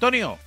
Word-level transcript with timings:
Antonio. 0.00 0.38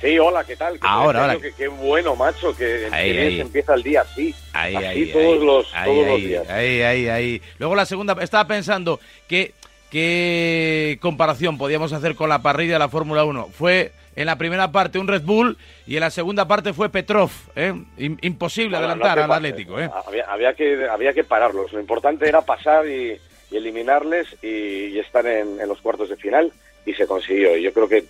Sí, 0.00 0.16
hola, 0.18 0.44
¿qué 0.44 0.54
tal? 0.54 0.74
¿Qué 0.74 0.86
Ahora, 0.86 1.22
ahora. 1.22 1.38
Que- 1.40 1.52
Qué 1.52 1.66
bueno, 1.68 2.14
macho, 2.14 2.54
que 2.56 2.86
Ahí, 2.92 3.16
ahí. 3.18 3.40
empieza 3.40 3.74
el 3.74 3.82
día 3.82 4.02
así. 4.02 4.32
Ahí, 4.52 4.76
así 4.76 4.86
ahí, 4.86 5.06
todos, 5.12 5.42
los, 5.42 5.72
todos 5.84 6.06
los 6.06 6.16
días. 6.18 6.48
Ahí, 6.48 6.82
ahí, 6.82 7.08
ahí. 7.08 7.42
Luego 7.58 7.74
la 7.74 7.84
segunda, 7.86 8.16
estaba 8.20 8.46
pensando 8.46 9.00
que 9.26 9.54
qué 9.90 10.98
comparación 11.00 11.58
podíamos 11.58 11.92
hacer 11.92 12.14
con 12.14 12.28
la 12.28 12.42
parrilla 12.42 12.74
de 12.74 12.78
la 12.78 12.88
Fórmula 12.88 13.24
1. 13.24 13.48
Fue 13.52 13.90
en 14.14 14.26
la 14.26 14.36
primera 14.38 14.70
parte 14.70 14.98
un 15.00 15.08
Red 15.08 15.22
Bull 15.22 15.56
y 15.86 15.94
en 15.96 16.00
la 16.00 16.10
segunda 16.10 16.46
parte 16.46 16.72
fue 16.72 16.88
Petrov. 16.90 17.30
¿eh? 17.56 17.72
Im- 17.98 18.18
Imposible 18.22 18.76
Bueno, 18.78 18.92
adelantar 18.92 19.18
no 19.18 19.24
al. 19.24 19.32
Atlético. 19.32 19.80
¿eh? 19.80 19.90
Había, 20.06 20.26
había 20.30 20.54
que, 20.54 20.86
había 20.88 21.12
que 21.12 21.24
pararlos. 21.24 21.72
Lo 21.72 21.80
importante 21.80 22.28
era 22.28 22.42
pasar 22.42 22.86
y, 22.86 23.18
y 23.50 23.56
eliminarles 23.56 24.28
y, 24.42 24.88
y 24.88 24.98
estar 25.00 25.26
en, 25.26 25.58
en 25.60 25.68
los 25.68 25.80
cuartos 25.80 26.08
de 26.10 26.16
final 26.16 26.52
y 26.84 26.92
se 26.92 27.06
consiguió. 27.06 27.56
Y 27.56 27.62
yo 27.62 27.72
creo 27.72 27.88
que 27.88 28.04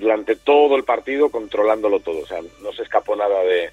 durante 0.00 0.34
todo 0.34 0.76
el 0.76 0.84
partido 0.84 1.28
controlándolo 1.30 2.00
todo. 2.00 2.20
O 2.22 2.26
sea, 2.26 2.40
no 2.62 2.72
se 2.72 2.82
escapó 2.82 3.14
nada 3.14 3.42
de, 3.42 3.70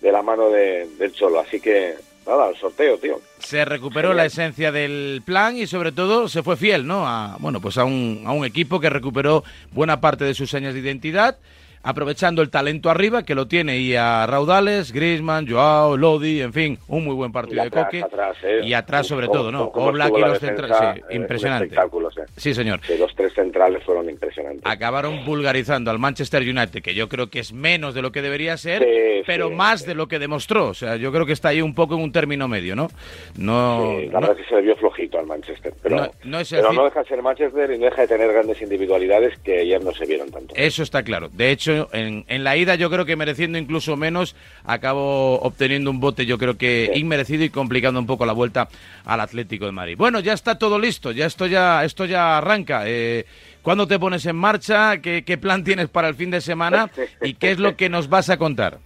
de 0.00 0.12
la 0.12 0.20
mano 0.22 0.50
de- 0.50 0.86
del 0.98 1.12
Cholo. 1.12 1.40
Así 1.40 1.60
que, 1.60 1.94
nada, 2.26 2.50
el 2.50 2.56
sorteo, 2.56 2.98
tío. 2.98 3.20
Se 3.38 3.64
recuperó 3.64 4.12
la 4.12 4.24
esencia 4.26 4.72
del 4.72 5.22
plan 5.24 5.56
y 5.56 5.66
sobre 5.66 5.92
todo 5.92 6.28
se 6.28 6.42
fue 6.42 6.56
fiel, 6.56 6.86
¿no? 6.86 7.06
A, 7.06 7.36
bueno, 7.38 7.60
pues 7.60 7.78
a 7.78 7.84
un, 7.84 8.24
a 8.26 8.32
un 8.32 8.44
equipo 8.44 8.80
que 8.80 8.90
recuperó 8.90 9.44
buena 9.72 10.00
parte 10.00 10.24
de 10.24 10.34
sus 10.34 10.50
señas 10.50 10.74
de 10.74 10.80
identidad, 10.80 11.38
aprovechando 11.82 12.42
el 12.42 12.50
talento 12.50 12.90
arriba 12.90 13.22
que 13.22 13.34
lo 13.34 13.46
tiene 13.48 13.78
y 13.78 13.94
a 13.96 14.26
Raudales, 14.26 14.92
Griezmann, 14.92 15.48
Joao, 15.48 15.96
Lodi, 15.96 16.40
en 16.42 16.52
fin, 16.52 16.78
un 16.88 17.04
muy 17.04 17.14
buen 17.14 17.30
Y 17.30 17.32
partido 17.32 17.64
de 17.64 17.70
Coque. 17.70 18.02
atrás, 18.02 18.36
¿eh? 18.42 18.60
Y 18.64 18.74
atrás 18.74 19.06
sobre 19.06 19.28
todo, 19.28 19.50
¿no? 19.50 19.64
Oblak 19.74 20.12
y 20.16 20.20
los 20.20 20.38
centrales, 20.38 20.76
sí, 20.96 21.02
eh, 21.10 21.16
impresionante. 21.16 21.64
espectáculo, 21.66 22.10
sí. 22.36 22.52
Señor. 22.54 22.80
Que 22.80 22.98
los 22.98 23.14
tres 23.14 23.32
centrales 23.34 23.82
fueron 23.84 24.08
impresionantes. 24.10 24.62
Acabaron 24.64 25.24
vulgarizando 25.24 25.90
al 25.90 25.98
Manchester 25.98 26.42
United, 26.42 26.82
que 26.82 26.94
yo 26.94 27.08
creo 27.08 27.28
que 27.30 27.38
es 27.40 27.52
menos 27.52 27.94
de 27.94 28.02
lo 28.02 28.12
que 28.12 28.22
debería 28.22 28.56
ser, 28.56 28.82
Sí, 28.82 29.22
pero 29.26 29.48
sí, 29.48 29.54
más 29.54 29.86
de 29.86 29.94
lo 29.94 30.06
que 30.08 30.18
demostró. 30.18 30.68
O 30.68 30.74
sea, 30.74 30.96
yo 30.96 31.12
creo 31.12 31.24
que 31.26 31.32
está 31.32 31.48
ahí 31.48 31.62
un 31.62 31.74
poco 31.74 31.94
en 31.94 32.02
un 32.02 32.12
término 32.12 32.46
medio, 32.48 32.76
¿no? 32.76 32.88
No, 33.36 33.94
la 34.00 34.06
no- 34.06 34.20
verdad 34.20 34.30
es 34.32 34.44
que 34.44 34.48
se 34.50 34.54
le 34.56 34.62
vio 34.62 34.76
flojito 34.76 35.18
al 35.18 35.26
Manchester, 35.26 35.72
pero 35.82 35.96
No- 35.96 36.10
no, 36.24 36.40
es 36.40 36.50
pero 36.50 36.72
no 36.72 36.84
deja 36.84 37.00
de 37.02 37.08
ser 37.08 37.22
Manchester 37.22 37.70
y 37.72 37.78
no 37.78 37.84
deja 37.86 38.02
de 38.02 38.08
tener 38.08 38.32
grandes 38.32 38.60
individualidades 38.60 39.38
que 39.40 39.60
ayer 39.60 39.82
no 39.82 39.92
se 39.92 40.04
vieron 40.06 40.30
tanto. 40.30 40.54
Eso 40.56 40.82
está 40.82 41.02
claro. 41.02 41.28
De 41.32 41.50
hecho, 41.50 41.69
en, 41.92 42.24
en 42.28 42.44
la 42.44 42.56
ida 42.56 42.74
yo 42.74 42.90
creo 42.90 43.04
que 43.04 43.16
mereciendo 43.16 43.58
incluso 43.58 43.96
menos, 43.96 44.36
acabó 44.64 45.40
obteniendo 45.40 45.90
un 45.90 46.00
bote 46.00 46.26
yo 46.26 46.38
creo 46.38 46.56
que 46.56 46.90
inmerecido 46.94 47.44
y 47.44 47.50
complicando 47.50 48.00
un 48.00 48.06
poco 48.06 48.26
la 48.26 48.32
vuelta 48.32 48.68
al 49.04 49.20
Atlético 49.20 49.66
de 49.66 49.72
Madrid. 49.72 49.96
Bueno, 49.96 50.20
ya 50.20 50.32
está 50.32 50.58
todo 50.58 50.78
listo, 50.78 51.12
ya 51.12 51.26
esto 51.26 51.46
ya, 51.46 51.84
esto 51.84 52.04
ya 52.04 52.38
arranca. 52.38 52.82
Eh, 52.86 53.24
¿Cuándo 53.62 53.86
te 53.86 53.98
pones 53.98 54.24
en 54.26 54.36
marcha? 54.36 54.98
¿Qué, 55.02 55.22
¿Qué 55.24 55.36
plan 55.36 55.64
tienes 55.64 55.88
para 55.88 56.08
el 56.08 56.14
fin 56.14 56.30
de 56.30 56.40
semana? 56.40 56.90
¿Y 57.20 57.34
qué 57.34 57.50
es 57.50 57.58
lo 57.58 57.76
que 57.76 57.88
nos 57.88 58.08
vas 58.08 58.30
a 58.30 58.38
contar? 58.38 58.78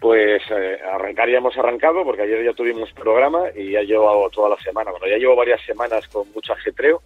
Pues 0.00 0.42
eh, 0.50 0.78
arrancar 0.92 1.28
ya 1.30 1.38
hemos 1.38 1.56
arrancado 1.56 2.02
porque 2.02 2.22
ayer 2.22 2.44
ya 2.44 2.52
tuvimos 2.54 2.90
programa 2.92 3.44
y 3.54 3.70
ya 3.70 3.82
llevo 3.82 4.28
toda 4.30 4.48
la 4.48 4.56
semana, 4.56 4.90
bueno, 4.90 5.06
ya 5.06 5.16
llevo 5.16 5.36
varias 5.36 5.60
semanas 5.64 6.08
con 6.08 6.28
mucho 6.32 6.52
ajetreo 6.54 7.02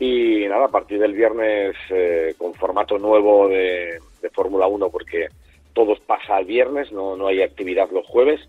y 0.00 0.46
nada, 0.48 0.64
a 0.64 0.68
partir 0.68 0.98
del 0.98 1.12
viernes 1.12 1.76
eh, 1.90 2.34
con 2.36 2.52
formato 2.54 2.98
nuevo 2.98 3.46
de 3.46 4.00
Fórmula 4.32 4.66
1 4.66 4.90
porque 4.90 5.28
todo 5.72 5.96
pasa 6.06 6.36
al 6.36 6.44
viernes, 6.44 6.92
no, 6.92 7.16
no 7.16 7.28
hay 7.28 7.42
actividad 7.42 7.90
los 7.90 8.06
jueves 8.06 8.40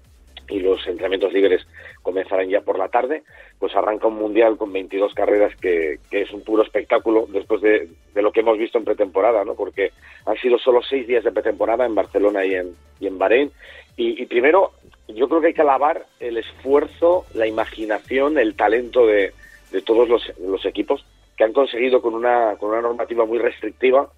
y 0.50 0.59
los 0.59 0.86
entrenamientos 0.88 1.31
libres 1.31 1.66
comenzarán 2.02 2.50
ya 2.50 2.62
por 2.62 2.78
la 2.78 2.90
tarde, 2.90 3.23
pues 3.59 3.75
arranca 3.75 4.08
un 4.08 4.16
mundial 4.16 4.58
con 4.58 4.73
22 4.73 5.14
carreras 5.14 5.56
que, 5.56 6.00
que 6.12 6.22
es 6.22 6.31
un 6.31 6.42
puro 6.42 6.64
espectáculo 6.64 7.25
después 7.30 7.62
de, 7.62 7.88
de 8.14 8.22
lo 8.22 8.31
que 8.31 8.42
hemos 8.42 8.58
visto 8.58 8.78
en 8.78 8.84
pretemporada, 8.84 9.45
¿no? 9.45 9.56
Porque 9.56 9.92
han 10.25 10.38
sido 10.38 10.58
solo 10.58 10.81
seis 10.81 11.08
días 11.08 11.23
de 11.23 11.31
pretemporada 11.31 11.86
en 11.86 11.95
Barcelona 11.95 12.45
y 12.45 12.56
en, 12.56 12.75
y 13.00 13.08
en 13.08 13.18
Bahrein. 13.18 13.52
Y, 13.95 14.22
y 14.22 14.25
primero, 14.25 14.73
yo 15.08 15.30
creo 15.30 15.40
que 15.40 15.47
hay 15.47 15.53
que 15.53 15.62
alabar 15.62 16.06
el 16.20 16.38
esfuerzo, 16.38 17.25
la 17.34 17.47
imaginación, 17.47 18.38
el 18.38 18.56
talento 18.56 19.07
de, 19.07 19.31
de 19.72 19.81
todos 19.81 20.09
los, 20.09 20.38
los 20.40 20.66
equipos 20.66 21.06
que 21.38 21.46
han 21.46 21.53
conseguido 21.53 22.02
con 22.02 22.16
una, 22.16 22.57
con 22.57 22.72
una 22.72 22.81
normativa 22.81 23.25
muy 23.25 23.40
restrictiva 23.40 24.09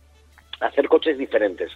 hacer 0.59 0.87
coches 0.87 1.17
diferentes. 1.17 1.71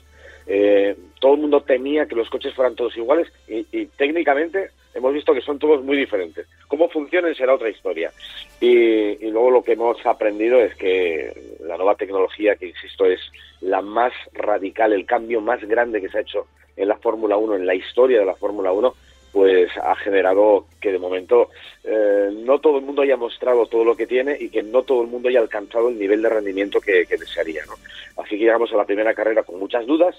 Eh, 0.47 0.95
todo 1.19 1.35
el 1.35 1.41
mundo 1.41 1.61
temía 1.61 2.07
que 2.07 2.15
los 2.15 2.29
coches 2.29 2.53
fueran 2.53 2.75
todos 2.75 2.97
iguales 2.97 3.27
y, 3.47 3.85
técnicamente 3.97 4.71
hemos 4.95 5.13
visto 5.13 5.33
que 5.33 5.41
son 5.41 5.59
todos 5.59 5.83
muy 5.83 5.95
diferentes. 5.95 6.47
Cómo 6.67 6.89
funcionan 6.89 7.35
será 7.35 7.53
otra 7.53 7.69
historia. 7.69 8.11
Y, 8.59 8.67
y 8.69 9.29
luego 9.31 9.51
lo 9.51 9.63
que 9.63 9.73
hemos 9.73 10.03
aprendido 10.05 10.59
es 10.59 10.73
que 10.75 11.31
la 11.61 11.77
nueva 11.77 11.95
tecnología, 11.95 12.55
que 12.55 12.67
insisto 12.67 13.05
es 13.05 13.19
la 13.61 13.81
más 13.81 14.11
radical, 14.33 14.91
el 14.93 15.05
cambio 15.05 15.41
más 15.41 15.61
grande 15.61 16.01
que 16.01 16.09
se 16.09 16.17
ha 16.17 16.21
hecho 16.21 16.47
en 16.75 16.87
la 16.87 16.97
Fórmula 16.97 17.37
1, 17.37 17.55
en 17.55 17.65
la 17.65 17.75
historia 17.75 18.19
de 18.19 18.25
la 18.25 18.35
Fórmula 18.35 18.71
1, 18.71 18.93
pues 19.31 19.69
ha 19.77 19.95
generado 19.95 20.65
que 20.81 20.91
de 20.91 20.99
momento 20.99 21.49
eh, 21.83 22.29
no 22.33 22.59
todo 22.59 22.77
el 22.77 22.85
mundo 22.85 23.01
haya 23.01 23.17
mostrado 23.17 23.67
todo 23.67 23.83
lo 23.83 23.95
que 23.95 24.07
tiene 24.07 24.35
y 24.39 24.49
que 24.49 24.63
no 24.63 24.83
todo 24.83 25.01
el 25.03 25.07
mundo 25.07 25.29
haya 25.29 25.39
alcanzado 25.39 25.89
el 25.89 25.99
nivel 25.99 26.21
de 26.21 26.29
rendimiento 26.29 26.81
que, 26.81 27.05
que 27.05 27.17
desearía. 27.17 27.63
¿no? 27.65 27.73
Así 28.21 28.31
que 28.31 28.45
llegamos 28.45 28.73
a 28.73 28.77
la 28.77 28.85
primera 28.85 29.13
carrera 29.13 29.43
con 29.43 29.59
muchas 29.59 29.85
dudas, 29.85 30.15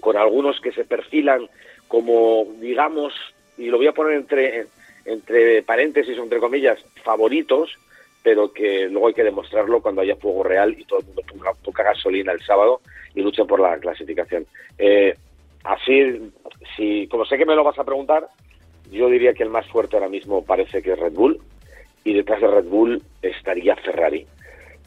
con 0.00 0.16
algunos 0.16 0.60
que 0.60 0.72
se 0.72 0.84
perfilan 0.84 1.48
como, 1.88 2.46
digamos, 2.60 3.14
y 3.56 3.66
lo 3.66 3.78
voy 3.78 3.86
a 3.86 3.92
poner 3.92 4.14
entre, 4.14 4.66
entre 5.04 5.62
paréntesis 5.62 6.18
entre 6.18 6.40
comillas, 6.40 6.78
favoritos, 7.02 7.78
pero 8.22 8.52
que 8.52 8.88
luego 8.88 9.08
hay 9.08 9.14
que 9.14 9.22
demostrarlo 9.22 9.80
cuando 9.80 10.00
haya 10.00 10.16
fuego 10.16 10.42
real 10.42 10.74
y 10.78 10.84
todo 10.84 11.00
el 11.00 11.06
mundo 11.06 11.22
ponga 11.62 11.84
gasolina 11.84 12.32
el 12.32 12.40
sábado 12.40 12.80
y 13.14 13.20
luchen 13.20 13.46
por 13.46 13.60
la 13.60 13.78
clasificación. 13.78 14.46
Eh, 14.78 15.14
así, 15.64 16.30
si, 16.76 17.06
como 17.08 17.24
sé 17.24 17.36
que 17.36 17.46
me 17.46 17.56
lo 17.56 17.64
vas 17.64 17.78
a 17.78 17.84
preguntar, 17.84 18.28
yo 18.90 19.08
diría 19.08 19.34
que 19.34 19.42
el 19.42 19.50
más 19.50 19.66
fuerte 19.68 19.96
ahora 19.96 20.08
mismo 20.08 20.44
parece 20.44 20.82
que 20.82 20.92
es 20.92 20.98
Red 20.98 21.12
Bull 21.14 21.40
y 22.04 22.14
detrás 22.14 22.40
de 22.40 22.48
Red 22.48 22.64
Bull 22.66 23.02
estaría 23.22 23.74
Ferrari. 23.76 24.26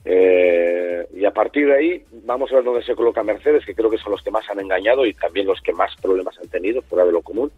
Eh, 0.05 1.05
y 1.15 1.25
a 1.25 1.31
partir 1.31 1.67
de 1.67 1.75
ahí 1.75 2.03
vamos 2.23 2.49
a 2.51 2.55
ver 2.55 2.63
dónde 2.63 2.83
se 2.83 2.95
coloca 2.95 3.23
Mercedes, 3.23 3.65
que 3.65 3.75
creo 3.75 3.89
que 3.89 3.97
son 3.97 4.13
los 4.13 4.21
que 4.21 4.31
más 4.31 4.49
han 4.49 4.59
engañado 4.59 5.05
y 5.05 5.13
también 5.13 5.47
los 5.47 5.59
que 5.61 5.73
más 5.73 5.93
problemas 6.01 6.37
han 6.39 6.47
tenido 6.47 6.81
fuera 6.83 7.03
de 7.05 7.11
lo 7.11 7.21
común. 7.21 7.51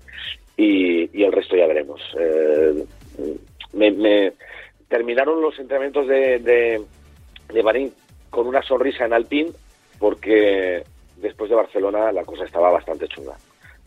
Y, 0.57 1.23
el 1.23 1.31
resto 1.31 1.55
ya 1.55 1.67
veremos. 1.67 2.01
Eh, 2.19 2.85
me, 3.73 3.91
me- 3.91 4.33
terminaron 4.87 5.41
los 5.41 5.59
entrenamientos 5.59 6.07
de, 6.07 6.39
de, 6.39 6.81
con 8.31 8.47
una 8.47 8.61
sonrisa 8.63 9.05
en 9.05 9.13
Alpine 9.13 9.51
porque 9.99 10.83
después 11.21 11.49
de 11.49 11.55
Barcelona 11.55 12.11
la 12.11 12.23
cosa 12.23 12.45
estaba 12.45 12.71
bastante 12.71 13.07
chunga. 13.07 13.35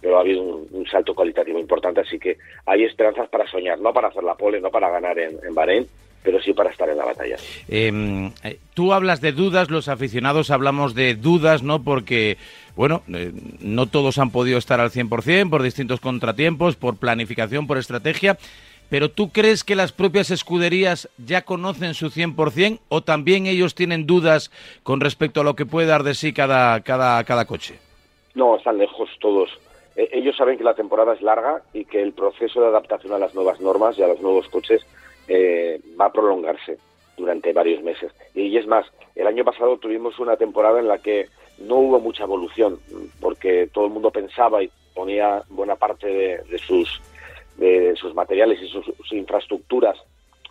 Pero 0.01 0.17
ha 0.17 0.21
habido 0.21 0.43
un, 0.43 0.87
salto 0.91 1.15
cualitativo 1.15 1.59
importante, 1.59 2.01
así 2.01 2.19
que 2.19 2.37
hay 2.67 2.85
esperanzas 2.85 3.29
para 3.29 3.47
soñar, 3.47 3.79
no 3.79 3.93
para 3.93 4.09
hacer 4.09 4.25
la 4.25 4.35
pole, 4.35 4.61
no 4.61 4.71
para 4.71 4.91
ganar 4.91 5.17
en, 5.19 5.39
en 5.47 5.55
Bahrein, 5.55 5.87
pero 6.23 6.41
sí 6.41 6.53
para 6.53 6.71
estar 6.71 6.89
en 6.89 6.97
la 6.97 7.05
batalla. 7.05 7.37
Eh, 7.69 8.31
eh, 8.45 8.59
tú 8.75 8.93
hablas 8.93 9.21
de 9.21 9.33
dudas, 9.33 9.71
los 9.71 9.89
aficionados 9.89 10.51
hablamos 10.51 10.95
de 10.95 11.15
dudas, 11.15 11.63
¿no? 11.63 11.83
Porque, 11.83 12.37
bueno, 12.77 13.03
eh, 13.13 13.33
no 13.61 13.87
todos 13.87 14.19
han 14.19 14.31
podido 14.31 14.59
estar 14.59 14.81
al 14.81 14.91
100% 14.91 15.51
por 15.51 15.63
distintos 15.63 16.01
contratiempos, 16.01 16.77
por 16.77 16.97
planificación, 16.97 17.67
por 17.67 17.79
estrategia. 17.79 18.39
Pero 18.93 19.11
¿tú 19.11 19.31
crees 19.31 19.65
que 19.65 19.75
las 19.75 19.91
propias 19.91 20.31
escuderías 20.31 21.09
ya 21.17 21.47
conocen 21.47 21.95
su 21.95 22.11
100% 22.11 22.81
o 22.91 23.01
también 23.01 23.47
ellos 23.47 23.75
tienen 23.75 24.07
dudas 24.07 24.51
con 24.83 25.01
respecto 25.01 25.41
a 25.41 25.45
lo 25.45 25.57
que 25.57 25.65
puede 25.65 25.87
dar 25.87 26.03
de 26.03 26.13
sí 26.13 26.35
cada, 26.35 26.79
cada, 26.83 27.25
cada 27.25 27.47
coche? 27.47 27.79
No, 28.35 28.55
están 28.55 28.77
lejos 28.77 29.09
todos. 29.19 29.49
Eh, 29.97 30.11
ellos 30.13 30.37
saben 30.37 30.59
que 30.59 30.65
la 30.65 30.75
temporada 30.75 31.15
es 31.15 31.23
larga 31.23 31.63
y 31.73 31.87
que 31.87 32.03
el 32.03 32.13
proceso 32.13 32.61
de 32.61 32.67
adaptación 32.67 33.15
a 33.15 33.19
las 33.19 33.35
nuevas 33.35 33.63
normas 33.63 33.99
y 33.99 34.03
a 34.03 34.09
los 34.09 34.21
nuevos 34.21 34.47
coches 34.51 34.83
eh, 35.27 35.81
va 35.99 36.05
a 36.05 36.13
prolongarse 36.13 36.77
durante 37.17 37.55
varios 37.55 37.83
meses. 37.83 38.13
Y 38.35 38.55
es 38.59 38.67
más, 38.67 38.85
el 39.15 39.27
año 39.27 39.43
pasado 39.43 39.79
tuvimos 39.79 40.19
una 40.19 40.37
temporada 40.37 40.81
en 40.81 40.89
la 40.89 40.99
que 40.99 41.31
no 41.61 41.77
hubo 41.77 41.99
mucha 41.99 42.25
evolución, 42.25 42.79
porque 43.23 43.71
todo 43.73 43.87
el 43.87 43.93
mundo 43.93 44.11
pensaba 44.11 44.63
y 44.63 44.71
ponía 44.95 45.45
buena 45.49 45.77
parte 45.77 46.09
de 46.09 46.59
sus, 46.59 47.01
de 47.57 47.95
sus 47.97 48.15
materiales 48.15 48.61
y 48.63 48.69
sus, 48.69 48.85
sus 48.85 49.13
infraestructuras 49.13 49.97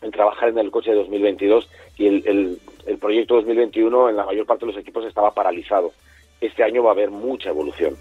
en 0.01 0.11
trabajar 0.11 0.49
en 0.49 0.57
el 0.57 0.71
coche 0.71 0.91
de 0.91 0.97
2022 0.97 1.69
y 1.97 2.07
el, 2.07 2.23
el, 2.25 2.59
el 2.87 2.97
proyecto 2.97 3.35
2021 3.35 4.09
en 4.09 4.15
la 4.15 4.25
mayor 4.25 4.45
parte 4.45 4.65
de 4.65 4.71
los 4.71 4.81
equipos 4.81 5.05
estaba 5.05 5.33
paralizado. 5.33 5.91
Este 6.39 6.63
año 6.63 6.83
va 6.83 6.89
a 6.89 6.93
haber 6.93 7.11
mucha 7.11 7.49
evolución, 7.49 7.95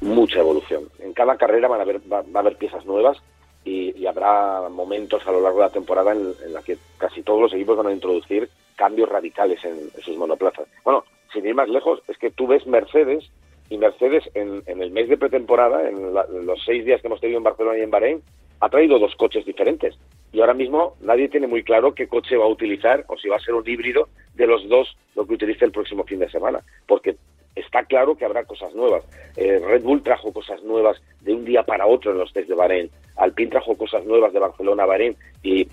mucha 0.00 0.40
evolución. 0.40 0.84
En 1.00 1.12
cada 1.12 1.36
carrera 1.36 1.68
van 1.68 1.80
a 1.80 1.82
haber, 1.82 2.00
va, 2.10 2.22
va 2.22 2.36
a 2.36 2.38
haber 2.40 2.56
piezas 2.56 2.86
nuevas 2.86 3.18
y, 3.64 3.96
y, 3.98 4.06
habrá 4.06 4.68
momentos 4.70 5.26
a 5.26 5.30
lo 5.30 5.40
largo 5.40 5.58
de 5.58 5.66
la 5.66 5.72
temporada 5.72 6.12
en, 6.12 6.32
en 6.44 6.52
la 6.52 6.62
que 6.62 6.78
casi 6.98 7.22
todos 7.22 7.40
los 7.40 7.52
equipos 7.52 7.76
van 7.76 7.86
a 7.88 7.92
introducir 7.92 8.48
cambios 8.74 9.08
radicales 9.08 9.62
en, 9.64 9.78
en 9.94 10.02
sus 10.02 10.16
monoplazas. 10.16 10.66
Bueno, 10.84 11.04
sin 11.32 11.46
ir 11.46 11.54
más 11.54 11.68
lejos, 11.68 12.02
es 12.08 12.18
que 12.18 12.30
tú 12.30 12.46
ves 12.46 12.66
Mercedes 12.66 13.30
y 13.70 13.78
Mercedes 13.78 14.28
en, 14.34 14.62
en 14.66 14.82
el 14.82 14.90
mes 14.90 15.08
de 15.08 15.16
pretemporada, 15.16 15.88
en, 15.88 16.12
la, 16.12 16.26
en, 16.28 16.46
los 16.46 16.62
seis 16.64 16.84
días 16.84 17.00
que 17.00 17.06
hemos 17.06 17.20
tenido 17.20 17.38
en 17.38 17.44
Barcelona 17.44 17.78
y 17.78 17.82
en 17.82 17.90
Bahrein, 17.90 18.22
ha 18.62 18.68
traído 18.68 19.00
dos 19.00 19.16
coches 19.16 19.44
diferentes. 19.44 19.98
Y 20.32 20.40
ahora 20.40 20.54
mismo 20.54 20.94
nadie 21.00 21.28
tiene 21.28 21.48
muy 21.48 21.64
claro 21.64 21.94
qué 21.94 22.06
coche 22.06 22.36
va 22.36 22.44
a 22.44 22.48
utilizar 22.48 23.04
o 23.08 23.18
si 23.18 23.28
va 23.28 23.36
a 23.36 23.40
ser 23.40 23.54
un 23.54 23.68
híbrido 23.68 24.08
de 24.34 24.46
los 24.46 24.68
dos 24.68 24.96
lo 25.16 25.26
que 25.26 25.34
utilice 25.34 25.64
el 25.64 25.72
próximo 25.72 26.04
fin 26.04 26.20
de 26.20 26.30
semana. 26.30 26.60
Porque 26.86 27.16
está 27.56 27.82
claro 27.84 28.14
que 28.14 28.24
habrá 28.24 28.44
cosas 28.44 28.72
nuevas. 28.72 29.04
Eh, 29.36 29.60
Red 29.66 29.82
Bull 29.82 30.04
trajo 30.04 30.32
cosas 30.32 30.62
nuevas 30.62 31.02
de 31.22 31.34
un 31.34 31.44
día 31.44 31.64
para 31.64 31.86
otro 31.86 32.12
en 32.12 32.18
los 32.18 32.32
test 32.32 32.48
de 32.48 32.54
Bahrein. 32.54 32.88
Alpine 33.16 33.50
trajo 33.50 33.76
cosas 33.76 34.04
nuevas 34.06 34.32
de 34.32 34.38
Barcelona 34.38 34.84
a 34.84 34.86
Bahrein 34.86 35.16
y 35.42 35.66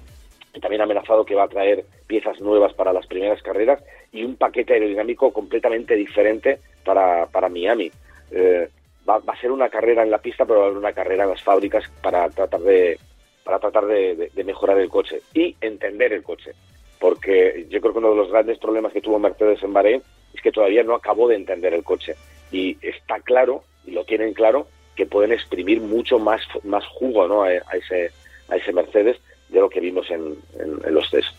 también 0.59 0.81
ha 0.81 0.85
amenazado 0.85 1.25
que 1.25 1.35
va 1.35 1.43
a 1.43 1.47
traer 1.47 1.85
piezas 2.07 2.41
nuevas 2.41 2.73
para 2.73 2.91
las 2.91 3.05
primeras 3.05 3.39
carreras 3.43 3.83
y 4.11 4.23
un 4.23 4.35
paquete 4.35 4.73
aerodinámico 4.73 5.31
completamente 5.31 5.95
diferente 5.95 6.59
para, 6.83 7.49
Miami. 7.49 7.91
Eh, 8.31 8.67
va, 9.09 9.33
a 9.33 9.41
ser 9.41 9.51
una 9.51 9.69
carrera 9.69 10.03
en 10.03 10.11
la 10.11 10.19
pista, 10.19 10.45
pero 10.45 10.59
va 10.59 10.65
a 10.65 10.67
haber 10.67 10.79
una 10.79 10.93
carrera 10.93 11.23
en 11.23 11.31
las 11.31 11.43
fábricas 11.43 11.83
para 12.01 12.29
tratar 12.29 12.61
de 12.61 12.99
para 13.43 13.59
tratar 13.59 13.87
de 13.87 14.43
mejorar 14.45 14.77
el 14.77 14.89
coche 14.89 15.21
y 15.33 15.55
entender 15.59 16.13
el 16.13 16.21
coche 16.21 16.53
porque 16.99 17.65
yo 17.69 17.79
creo 17.79 17.93
que 17.93 17.99
uno 17.99 18.11
de 18.11 18.17
los 18.17 18.29
grandes 18.29 18.59
problemas 18.59 18.93
que 18.93 19.01
tuvo 19.01 19.17
Mercedes 19.17 19.63
en 19.63 19.73
Bahrein 19.73 20.03
es 20.33 20.41
que 20.41 20.51
todavía 20.51 20.83
no 20.83 20.93
acabó 20.93 21.27
de 21.27 21.35
entender 21.35 21.73
el 21.73 21.83
coche. 21.83 22.15
Y 22.51 22.77
está 22.81 23.19
claro, 23.21 23.63
y 23.85 23.91
lo 23.91 24.03
tienen 24.03 24.33
claro, 24.33 24.67
que 24.95 25.05
pueden 25.05 25.31
exprimir 25.31 25.79
mucho 25.79 26.19
más, 26.19 26.41
más 26.63 26.85
jugo 26.87 27.27
¿no? 27.27 27.43
a, 27.43 27.53
ese, 27.53 28.11
a 28.49 28.57
ese 28.57 28.73
Mercedes 28.73 29.17
de 29.47 29.61
lo 29.61 29.69
que 29.69 29.79
vimos 29.79 30.11
en, 30.11 30.37
en 30.59 30.93
los 30.93 31.09
test. 31.09 31.29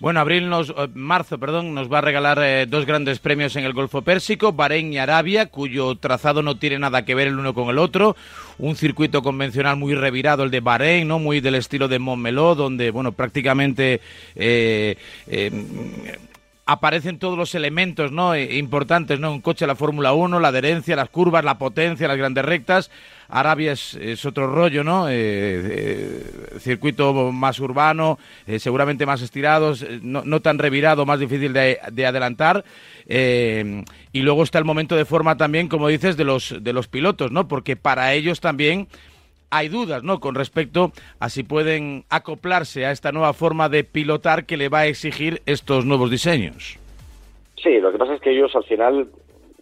Bueno, 0.00 0.20
abril 0.20 0.48
nos, 0.48 0.70
eh, 0.70 0.88
marzo, 0.94 1.38
perdón, 1.38 1.74
nos 1.74 1.92
va 1.92 1.98
a 1.98 2.02
regalar 2.02 2.38
eh, 2.40 2.66
dos 2.66 2.86
grandes 2.86 3.18
premios 3.18 3.56
en 3.56 3.64
el 3.64 3.72
Golfo 3.72 4.02
Pérsico, 4.02 4.52
Bahrein 4.52 4.92
y 4.92 4.98
Arabia, 4.98 5.46
cuyo 5.46 5.96
trazado 5.96 6.40
no 6.40 6.56
tiene 6.56 6.78
nada 6.78 7.04
que 7.04 7.16
ver 7.16 7.26
el 7.26 7.38
uno 7.38 7.52
con 7.52 7.68
el 7.68 7.78
otro. 7.78 8.14
Un 8.58 8.76
circuito 8.76 9.22
convencional 9.22 9.76
muy 9.76 9.96
revirado, 9.96 10.44
el 10.44 10.52
de 10.52 10.60
Bahrein, 10.60 11.08
¿no? 11.08 11.18
Muy 11.18 11.40
del 11.40 11.56
estilo 11.56 11.88
de 11.88 11.98
Montmeló, 11.98 12.54
donde, 12.54 12.92
bueno, 12.92 13.10
prácticamente 13.10 14.00
eh, 14.36 14.96
aparecen 16.68 17.18
todos 17.18 17.38
los 17.38 17.54
elementos 17.54 18.12
¿no? 18.12 18.36
importantes, 18.36 19.18
¿no? 19.18 19.32
Un 19.32 19.40
coche 19.40 19.64
de 19.64 19.68
la 19.68 19.74
Fórmula 19.74 20.12
1, 20.12 20.38
la 20.38 20.48
adherencia, 20.48 20.96
las 20.96 21.08
curvas, 21.08 21.42
la 21.42 21.56
potencia, 21.56 22.06
las 22.06 22.18
grandes 22.18 22.44
rectas. 22.44 22.90
Arabia 23.30 23.72
es, 23.72 24.26
otro 24.26 24.46
rollo, 24.48 24.84
¿no? 24.84 25.08
Eh, 25.08 25.14
eh, 25.14 26.22
circuito 26.60 27.32
más 27.32 27.58
urbano, 27.58 28.18
eh, 28.46 28.58
seguramente 28.58 29.06
más 29.06 29.22
estirados, 29.22 29.82
no, 30.02 30.40
tan 30.40 30.58
revirado, 30.58 31.06
más 31.06 31.18
difícil 31.20 31.54
de, 31.54 31.78
adelantar. 32.06 32.62
y 33.08 34.20
luego 34.20 34.42
está 34.42 34.58
el 34.58 34.66
momento 34.66 34.94
de 34.94 35.06
forma 35.06 35.38
también, 35.38 35.68
como 35.68 35.88
dices, 35.88 36.18
de 36.18 36.24
los, 36.24 36.54
de 36.60 36.72
los 36.74 36.86
pilotos, 36.86 37.32
¿no? 37.32 37.48
Porque 37.48 37.76
para 37.76 38.12
ellos 38.12 38.40
también 38.40 38.88
hay 39.50 39.68
dudas, 39.68 40.02
¿no? 40.02 40.20
Con 40.20 40.34
respecto 40.34 40.92
a 41.20 41.28
si 41.28 41.42
pueden 41.42 42.04
acoplarse 42.10 42.86
a 42.86 42.90
esta 42.90 43.12
nueva 43.12 43.32
forma 43.32 43.68
de 43.68 43.84
pilotar 43.84 44.46
que 44.46 44.56
le 44.56 44.68
va 44.68 44.80
a 44.80 44.86
exigir 44.86 45.42
estos 45.46 45.84
nuevos 45.84 46.10
diseños. 46.10 46.78
Sí, 47.62 47.78
lo 47.80 47.90
que 47.90 47.98
pasa 47.98 48.14
es 48.14 48.20
que 48.20 48.30
ellos 48.30 48.54
al 48.54 48.64
final 48.64 49.08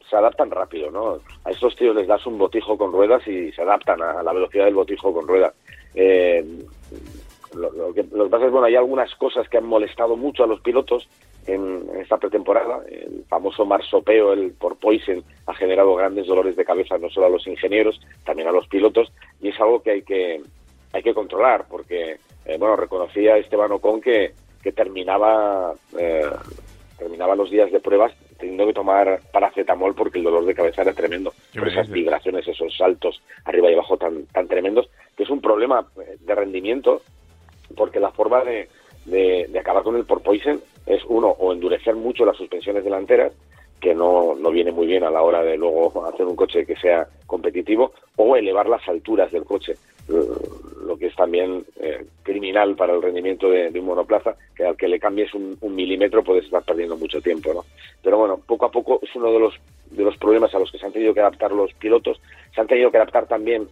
se 0.09 0.17
adaptan 0.17 0.51
rápido, 0.51 0.91
¿no? 0.91 1.19
A 1.45 1.51
estos 1.51 1.75
tíos 1.77 1.97
les 1.97 2.07
das 2.07 2.25
un 2.27 2.39
botijo 2.39 2.77
con 2.77 2.93
ruedas 2.93 3.27
y 3.27 3.51
se 3.53 3.63
adaptan 3.63 4.01
a 4.03 4.23
la 4.23 4.33
velocidad 4.33 4.67
del 4.67 4.75
botijo 4.75 5.13
con 5.13 5.27
ruedas. 5.27 5.55
Eh, 5.95 6.45
lo, 7.55 7.95
que, 7.95 8.05
pasa 8.05 8.47
es, 8.47 8.53
bueno, 8.53 8.67
hay 8.67 8.77
algunas 8.77 9.15
cosas 9.17 9.49
que 9.49 9.57
han 9.59 9.67
molestado 9.67 10.17
mucho 10.17 10.45
a 10.45 10.47
los 10.47 10.61
pilotos 10.61 11.09
en, 11.47 11.89
esta 12.01 12.19
pretemporada. 12.19 12.81
El 12.89 13.25
famoso 13.29 13.65
marsopeo, 13.65 14.33
el 14.33 14.53
por 14.53 14.77
Poison, 14.77 15.23
ha 15.47 15.55
generado 15.55 15.95
grandes 15.95 16.27
dolores 16.27 16.57
de 16.57 16.65
cabeza 16.65 16.99
no 16.99 17.09
solo 17.11 17.27
a 17.27 17.31
los 17.31 17.47
ingenieros, 17.47 18.01
también 18.25 18.49
a 18.49 18.53
los 18.53 18.67
pilotos, 18.69 19.13
y 19.41 19.49
es 19.49 19.61
algo 19.61 19.83
que 19.83 19.91
hay 19.91 20.03
que, 20.03 20.41
hay 20.93 21.03
que 21.03 21.15
controlar, 21.15 21.67
porque, 21.69 22.19
eh, 22.45 22.57
bueno, 22.59 22.77
reconocía 22.77 23.37
Esteban 23.37 23.73
Ocon 23.73 24.01
que, 24.01 24.33
que 24.63 24.73
terminaba, 24.73 25.75
eh, 25.99 26.27
terminaba 26.99 27.37
los 27.37 27.51
días 27.51 27.71
de 27.71 27.81
pruebas 27.81 28.13
teniendo 28.39 28.67
que 28.67 28.75
tomar 28.75 29.21
paracetamol 29.33 29.95
porque 29.95 30.19
el 30.19 30.25
dolor 30.25 30.45
de 30.45 30.55
cabeza 30.55 30.83
era 30.83 30.93
tremendo. 30.93 31.33
Por 31.59 31.69
esas 31.69 31.89
vibraciones, 31.89 32.47
esos 32.47 32.77
saltos 32.77 33.23
arriba 33.45 33.71
y 33.71 33.75
abajo 33.75 33.97
tan, 33.97 34.27
tan 34.27 34.47
tremendos, 34.47 34.91
que 35.17 35.23
es 35.23 35.31
un 35.31 35.41
problema 35.41 35.87
eh, 35.99 36.17
de 36.21 36.35
rendimiento 36.35 37.01
porque 37.75 38.01
la 38.01 38.11
forma 38.11 38.45
de, 38.45 38.69
de, 39.07 39.51
acabar 39.59 39.83
con 39.83 39.97
el 39.97 40.05
porpoisen 40.05 40.61
es 40.87 41.03
uno, 41.07 41.29
o 41.29 41.53
endurecer 41.53 41.95
mucho 41.97 42.25
las 42.25 42.37
suspensiones 42.37 42.85
delanteras, 42.85 43.33
que 43.81 43.95
no, 43.95 44.35
no 44.35 44.51
viene 44.51 44.73
muy 44.73 44.87
bien 44.87 45.05
a 45.05 45.11
la 45.11 45.23
hora 45.23 45.43
de 45.43 45.57
luego 45.57 46.07
hacer 46.07 46.27
un 46.27 46.37
coche 46.37 46.65
que 46.65 46.77
sea 46.77 47.07
competitivo, 47.27 47.93
o 48.17 48.37
elevar 48.37 48.69
las 48.69 48.87
alturas 48.89 49.31
del 49.31 49.45
coche, 49.45 49.75
lo 50.09 50.97
que 50.97 51.07
es 51.07 51.17
también 51.17 51.65
eh, 51.81 52.07
criminal 52.23 52.77
para 52.77 52.95
el 52.95 53.03
rendimiento 53.03 53.51
de, 53.51 53.69
un 53.79 53.87
monoplaza, 53.87 54.37
que 54.55 54.65
al 54.65 54.77
que 54.77 54.89
le 54.89 55.01
cambies 55.01 55.35
un, 55.35 55.59
milímetro 55.63 56.23
puedes 56.23 56.45
estar 56.45 56.63
perdiendo 56.63 56.97
mucho 56.97 57.21
tiempo. 57.21 57.53
¿no? 57.53 57.65
Pero 58.03 58.19
bueno, 58.19 58.41
poco 58.47 58.67
a 58.67 58.71
poco 58.71 59.01
es 59.03 59.15
uno 59.15 59.33
de 59.33 59.41
los, 59.41 59.55
de 59.91 60.05
los 60.05 60.17
problemas 60.17 60.55
a 60.55 60.59
los 60.59 60.71
que 60.71 60.79
se 60.79 60.87
han 60.87 60.93
tenido 60.93 61.13
que 61.13 61.21
adaptar 61.21 61.53
los 61.53 61.73
pilotos. 61.75 62.21
Se 62.55 62.61
han 62.61 62.67
tenido 62.67 62.91
que 62.91 62.99
adaptar 62.99 63.27
también 63.27 63.69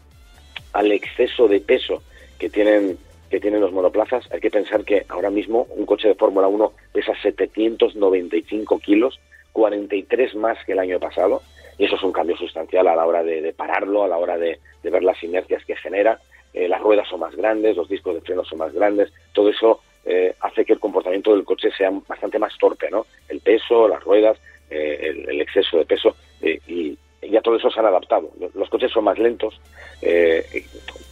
al 0.72 0.90
exceso 0.92 1.46
de 1.48 1.60
peso 1.60 2.02
que 2.38 2.50
tienen 2.50 2.98
que 3.30 3.40
tienen 3.40 3.60
los 3.60 3.72
monoplazas. 3.72 4.30
Hay 4.32 4.40
que 4.40 4.50
pensar 4.50 4.84
que 4.84 5.04
ahora 5.08 5.30
mismo 5.30 5.66
un 5.70 5.86
coche 5.86 6.08
de 6.08 6.14
Fórmula 6.14 6.48
1 6.48 6.72
pesa 6.92 7.12
795 7.22 8.78
kilos, 8.78 9.20
43 9.52 10.34
más 10.36 10.58
que 10.64 10.72
el 10.72 10.78
año 10.78 10.98
pasado, 10.98 11.42
y 11.78 11.84
eso 11.84 11.96
es 11.96 12.02
un 12.02 12.12
cambio 12.12 12.36
sustancial 12.36 12.86
a 12.86 12.96
la 12.96 13.06
hora 13.06 13.22
de, 13.22 13.52
pararlo, 13.52 14.04
a 14.04 14.08
la 14.08 14.18
hora 14.18 14.38
de, 14.38 14.58
ver 14.82 15.02
las 15.02 15.22
inercias 15.22 15.64
que 15.64 15.76
genera. 15.76 16.18
Eh, 16.52 16.68
las 16.68 16.80
ruedas 16.80 17.08
son 17.08 17.20
más 17.20 17.34
grandes, 17.34 17.76
los 17.76 17.88
discos 17.88 18.14
de 18.14 18.20
freno 18.20 18.44
son 18.44 18.58
más 18.58 18.72
grandes, 18.72 19.12
todo 19.32 19.50
eso 19.50 19.80
eh, 20.04 20.34
hace 20.40 20.64
que 20.64 20.74
el 20.74 20.78
comportamiento 20.78 21.34
del 21.34 21.44
coche 21.44 21.70
sea 21.76 21.90
bastante 22.06 22.38
más 22.38 22.56
torpe, 22.58 22.90
¿no? 22.90 23.06
El 23.28 23.40
peso, 23.40 23.88
las 23.88 24.04
ruedas, 24.04 24.38
eh, 24.70 25.24
el, 25.26 25.40
exceso 25.40 25.78
de 25.78 25.86
peso, 25.86 26.14
y, 26.40 26.96
ya 27.30 27.40
todo 27.40 27.56
eso 27.56 27.70
se 27.70 27.80
han 27.80 27.86
adaptado. 27.86 28.30
Los 28.54 28.68
coches 28.68 28.90
son 28.92 29.04
más 29.04 29.18
lentos, 29.18 29.60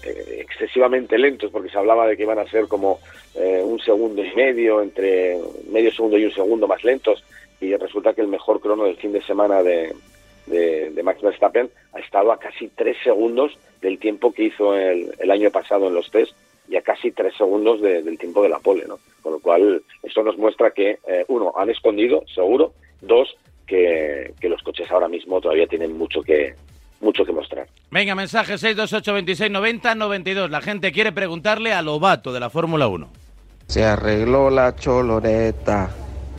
excesivamente 0.03 1.19
lentos, 1.19 1.51
porque 1.51 1.71
se 1.71 1.79
hablaba 1.79 2.07
de 2.07 2.17
que 2.17 2.23
iban 2.23 2.39
a 2.39 2.49
ser 2.49 2.69
como 2.69 3.01
un 3.35 3.81
segundo 3.81 4.25
y 4.25 4.35
medio, 4.35 4.83
entre 4.83 5.39
medio 5.71 5.93
segundo 5.93 6.19
y 6.19 6.25
un 6.25 6.33
segundo 6.33 6.67
más 6.67 6.85
lentos, 6.85 7.25
y 7.61 7.75
resulta 7.77 8.13
que 8.13 8.21
el 8.21 8.29
mejor 8.29 8.61
crono 8.61 8.85
del 8.85 8.97
fin 8.97 9.13
de 9.13 9.23
semana 9.23 9.63
de, 9.63 9.95
de, 10.47 11.03
Max 11.03 11.21
Verstappen 11.23 11.71
ha 11.93 12.01
estado 12.01 12.33
a 12.33 12.39
casi 12.39 12.69
tres 12.69 12.97
segundos 13.03 13.57
del 13.81 13.99
tiempo 13.99 14.33
que 14.33 14.45
hizo 14.45 14.75
el, 14.75 15.31
año 15.31 15.51
pasado 15.51 15.89
en 15.89 15.95
los 15.95 16.11
test 16.11 16.33
y 16.69 16.77
a 16.77 16.83
casi 16.83 17.11
tres 17.13 17.35
segundos 17.37 17.81
del 17.81 18.19
tiempo 18.19 18.43
de 18.43 18.49
la 18.49 18.59
pole, 18.59 18.85
¿no? 18.87 18.99
Con 19.23 19.33
lo 19.33 19.41
cual, 19.41 19.83
esto 20.03 20.23
nos 20.23 20.39
muestra 20.39 20.71
que, 20.71 20.99
eh, 21.07 21.25
uno, 21.29 21.53
han 21.57 21.71
escondido, 21.71 22.25
seguro, 22.35 22.73
dos, 23.01 23.37
que, 23.67 24.35
que, 24.41 24.49
los 24.49 24.63
coches 24.63 24.91
ahora 24.91 25.09
mismo 25.09 25.41
todavía 25.41 25.67
tienen 25.67 25.97
mucho 25.97 26.23
que 26.23 26.55
mucho 27.01 27.25
que 27.25 27.33
mostrar. 27.33 27.67
Venga, 27.91 28.15
mensaje 28.15 28.57
628 28.59 29.13
26 29.13 29.51
90 29.51 29.95
92. 29.95 30.51
La 30.51 30.61
gente 30.61 30.93
quiere 30.93 31.13
preguntarle 31.13 31.73
a 31.73 31.83
Lobato 31.83 32.33
de 32.33 32.41
la 32.41 32.49
Fórmula 32.49 32.87
1. 32.87 33.09
Se 33.67 33.85
arregló 33.85 34.51
la 34.51 34.75
choloreta. 34.77 35.91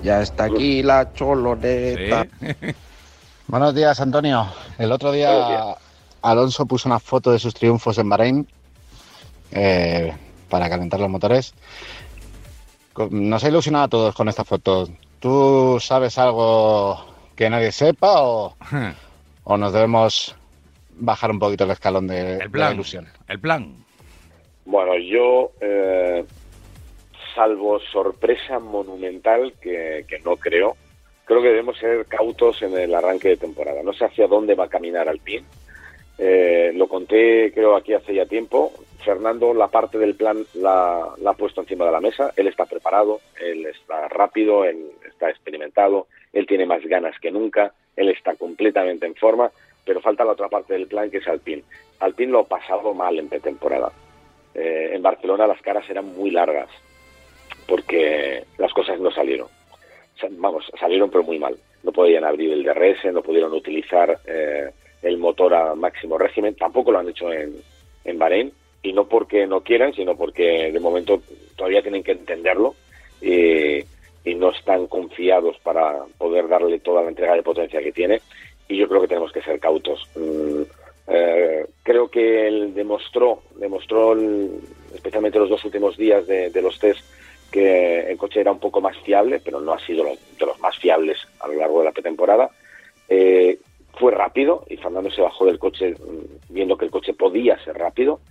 Ya 0.02 0.22
está 0.22 0.46
aquí 0.46 0.82
la 0.82 1.14
choloreta. 1.14 2.28
Buenos 3.48 3.76
días, 3.76 4.00
Antonio. 4.00 4.48
El 4.78 4.92
otro 4.92 5.12
día 5.12 5.76
Alonso 6.22 6.66
puso 6.66 6.90
una 6.90 7.00
foto 7.00 7.32
de 7.32 7.40
sus 7.40 7.54
triunfos 7.54 7.98
en 7.98 8.10
Bahrein 8.10 8.48
eh, 9.52 10.14
para 10.50 10.70
calentar 10.70 11.00
los 11.00 11.10
motores. 11.10 11.54
Nos 13.10 13.44
ha 13.44 13.50
ilusionado 13.50 13.86
a 13.86 13.90
todos 13.90 14.16
con 14.16 14.30
esta 14.30 14.44
foto. 14.44 14.88
¿Tú 15.20 15.78
sabes 15.80 16.18
algo 16.18 17.13
que 17.36 17.50
nadie 17.50 17.72
sepa 17.72 18.22
o, 19.44 19.58
nos 19.58 19.74
debemos 19.74 20.36
bajar 20.96 21.32
un 21.32 21.40
poquito 21.40 21.64
el 21.64 21.72
escalón 21.72 22.08
de, 22.08 22.50
la 22.52 22.74
ilusión? 22.74 23.08
El 23.28 23.40
plan. 23.40 23.76
Bueno, 24.66 24.98
yo, 24.98 25.52
eh, 25.60 26.24
salvo 27.36 27.80
sorpresa 27.80 28.60
monumental 28.60 29.54
que 29.62 30.06
no 30.24 30.38
creo, 30.38 30.78
creo 31.26 31.42
que 31.42 31.50
debemos 31.50 31.78
ser 31.78 32.06
cautos 32.06 32.62
en 32.62 32.78
el 32.78 32.94
arranque 32.94 33.30
de 33.30 33.38
temporada. 33.38 33.82
No 33.84 33.94
sé 33.94 34.06
hacia 34.06 34.28
dónde 34.28 34.56
va 34.56 34.66
a 34.66 34.70
caminar 34.70 35.08
Alpine. 35.08 35.46
Eh, 36.18 36.72
lo 36.76 36.88
conté, 36.88 37.52
creo, 37.54 37.76
aquí 37.76 37.94
hace 37.94 38.14
ya 38.14 38.26
tiempo. 38.26 38.72
Fernando 39.04 39.54
la 39.54 39.68
parte 39.68 39.98
del 39.98 40.16
plan 40.16 40.46
la, 40.54 41.16
ha 41.26 41.34
puesto 41.34 41.62
encima 41.62 41.86
de 41.86 41.92
la 41.92 42.02
mesa. 42.02 42.32
Él 42.36 42.48
está 42.48 42.66
preparado, 42.66 43.20
él 43.40 43.66
está 43.66 44.08
rápido, 44.10 44.66
él 44.66 44.92
está 45.24 45.30
experimentado, 45.30 46.08
él 46.34 46.46
tiene 46.46 46.66
más 46.66 46.84
ganas 46.84 47.18
que 47.20 47.32
nunca, 47.32 47.74
él 47.96 48.10
está 48.10 48.36
completamente 48.36 49.06
en 49.06 49.16
forma, 49.16 49.52
pero 49.86 50.02
falta 50.02 50.26
la 50.26 50.34
otra 50.34 50.50
parte 50.50 50.74
del 50.74 50.88
plan 50.88 51.10
que 51.10 51.18
es 51.18 51.28
Alpine. 51.28 51.64
Alpine 52.00 52.32
lo 52.32 52.40
ha 52.40 52.48
pasado 52.48 52.94
mal 52.94 53.18
en 53.18 53.30
pretemporada. 53.30 53.92
Eh, 54.54 54.92
en 54.94 55.02
Barcelona 55.02 55.48
las 55.48 55.62
caras 55.62 55.90
eran 55.90 56.06
muy 56.16 56.32
largas 56.32 56.70
porque 57.68 58.44
las 58.58 58.72
cosas 58.74 59.00
no 59.00 59.12
salieron 59.12 59.48
vamos, 60.32 60.66
salieron 60.80 61.10
pero 61.10 61.24
muy 61.24 61.40
mal. 61.40 61.58
No 61.84 61.92
podían 61.92 62.24
abrir 62.24 62.52
el 62.54 62.64
DRS, 62.64 63.12
no 63.14 63.22
pudieron 63.22 63.54
utilizar 63.54 64.20
eh, 64.26 64.70
el 65.02 65.18
motor 65.18 65.54
a 65.54 65.76
máximo 65.76 66.18
régimen, 66.18 66.56
tampoco 66.56 66.92
lo 66.92 67.00
han 67.00 67.10
hecho 67.10 67.32
en, 67.32 67.56
en 68.06 68.20
Bahrein, 68.20 68.52
y 68.82 68.94
no 68.94 69.06
porque 69.06 69.48
no 69.48 69.62
quieran, 69.62 69.94
sino 69.94 70.16
porque 70.16 70.72
de 70.72 70.80
momento 70.80 71.22
todavía 71.56 71.82
tienen 71.82 72.04
que 72.04 72.14
entenderlo 72.14 72.76
no 74.26 74.52
están 74.52 74.88
confiados 74.88 75.58
para 75.64 76.06
poder 76.18 76.48
darle 76.48 76.80
toda 76.80 77.04
la 77.04 77.10
entrega 77.10 77.36
de 77.36 77.44
potencia 77.44 77.82
que 77.82 77.92
tiene. 77.92 78.22
y 78.70 78.78
yo 78.78 78.88
creo 78.88 79.02
que 79.02 79.10
tenemos 79.10 79.32
que 79.32 79.42
ser 79.42 79.60
cautos. 79.60 80.08
Mm, 80.16 80.62
eh, 81.08 81.66
creo 81.84 82.10
que 82.10 82.48
él 82.48 82.74
demostró, 82.74 83.42
demostró 83.56 84.16
especialmente 84.94 85.40
los 85.40 85.50
dos 85.50 85.66
últimos 85.66 85.98
días 85.98 86.26
de, 86.26 86.62
los 86.62 86.80
test, 86.80 87.02
que 87.52 88.10
el 88.10 88.18
coche 88.18 88.40
era 88.40 88.52
un 88.52 88.60
poco 88.60 88.80
más 88.80 88.98
fiable, 89.00 89.42
pero 89.44 89.60
no 89.60 89.74
ha 89.74 89.80
sido 89.80 90.06
de 90.06 90.46
los 90.46 90.60
más 90.60 90.78
fiables 90.78 91.18
a 91.40 91.48
lo 91.48 91.56
largo 91.56 91.80
de 91.80 91.86
la 91.86 91.92
pretemporada. 91.92 92.50
Eh, 93.10 93.60
fue 93.96 94.12
rápido 94.12 94.66
y 94.70 94.78
Fernando 94.78 95.12
se 95.12 95.22
bajó 95.22 95.46
del 95.46 95.60
coche 95.60 95.92
mm, 95.92 96.54
viendo 96.54 96.78
que 96.78 96.86
el 96.86 96.92
coche 96.92 97.14
podía 97.14 97.62
ser 97.64 97.78
rápido, 97.78 98.22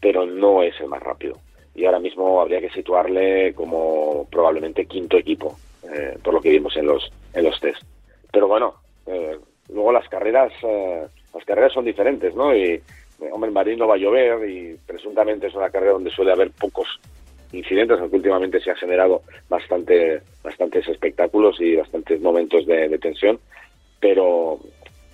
pero 0.00 0.26
no 0.26 0.62
es 0.62 0.78
el 0.80 0.88
más 0.88 1.02
rápido. 1.02 1.38
Y 1.76 1.84
ahora 1.84 2.00
mismo 2.00 2.40
habría 2.40 2.60
que 2.60 2.70
situarle 2.70 3.52
como 3.54 4.26
probablemente 4.30 4.86
quinto 4.86 5.18
equipo, 5.18 5.56
eh, 5.84 6.16
por 6.22 6.34
lo 6.34 6.40
que 6.40 6.50
vimos 6.50 6.74
en 6.76 6.86
los, 6.86 7.12
en 7.34 7.44
los 7.44 7.60
test. 7.60 7.82
Pero 8.32 8.48
bueno, 8.48 8.74
eh, 9.06 9.36
luego 9.68 9.92
las 9.92 10.08
carreras, 10.08 10.52
eh, 10.62 11.06
las 11.34 11.44
carreras 11.44 11.72
son 11.72 11.84
diferentes, 11.84 12.34
¿no? 12.34 12.56
Y, 12.56 12.80
hombre, 13.30 13.48
en 13.48 13.54
Madrid 13.54 13.76
no 13.76 13.86
va 13.86 13.94
a 13.94 13.98
llover 13.98 14.48
y 14.48 14.76
presuntamente 14.86 15.48
es 15.48 15.54
una 15.54 15.70
carrera 15.70 15.92
donde 15.92 16.10
suele 16.10 16.32
haber 16.32 16.50
pocos 16.50 16.88
incidentes, 17.52 18.00
aunque 18.00 18.16
últimamente 18.16 18.60
se 18.60 18.70
han 18.70 18.76
generado 18.76 19.22
bastante, 19.48 20.22
bastantes 20.42 20.88
espectáculos 20.88 21.60
y 21.60 21.76
bastantes 21.76 22.20
momentos 22.20 22.66
de 22.66 22.98
tensión, 22.98 23.38
pero 24.00 24.58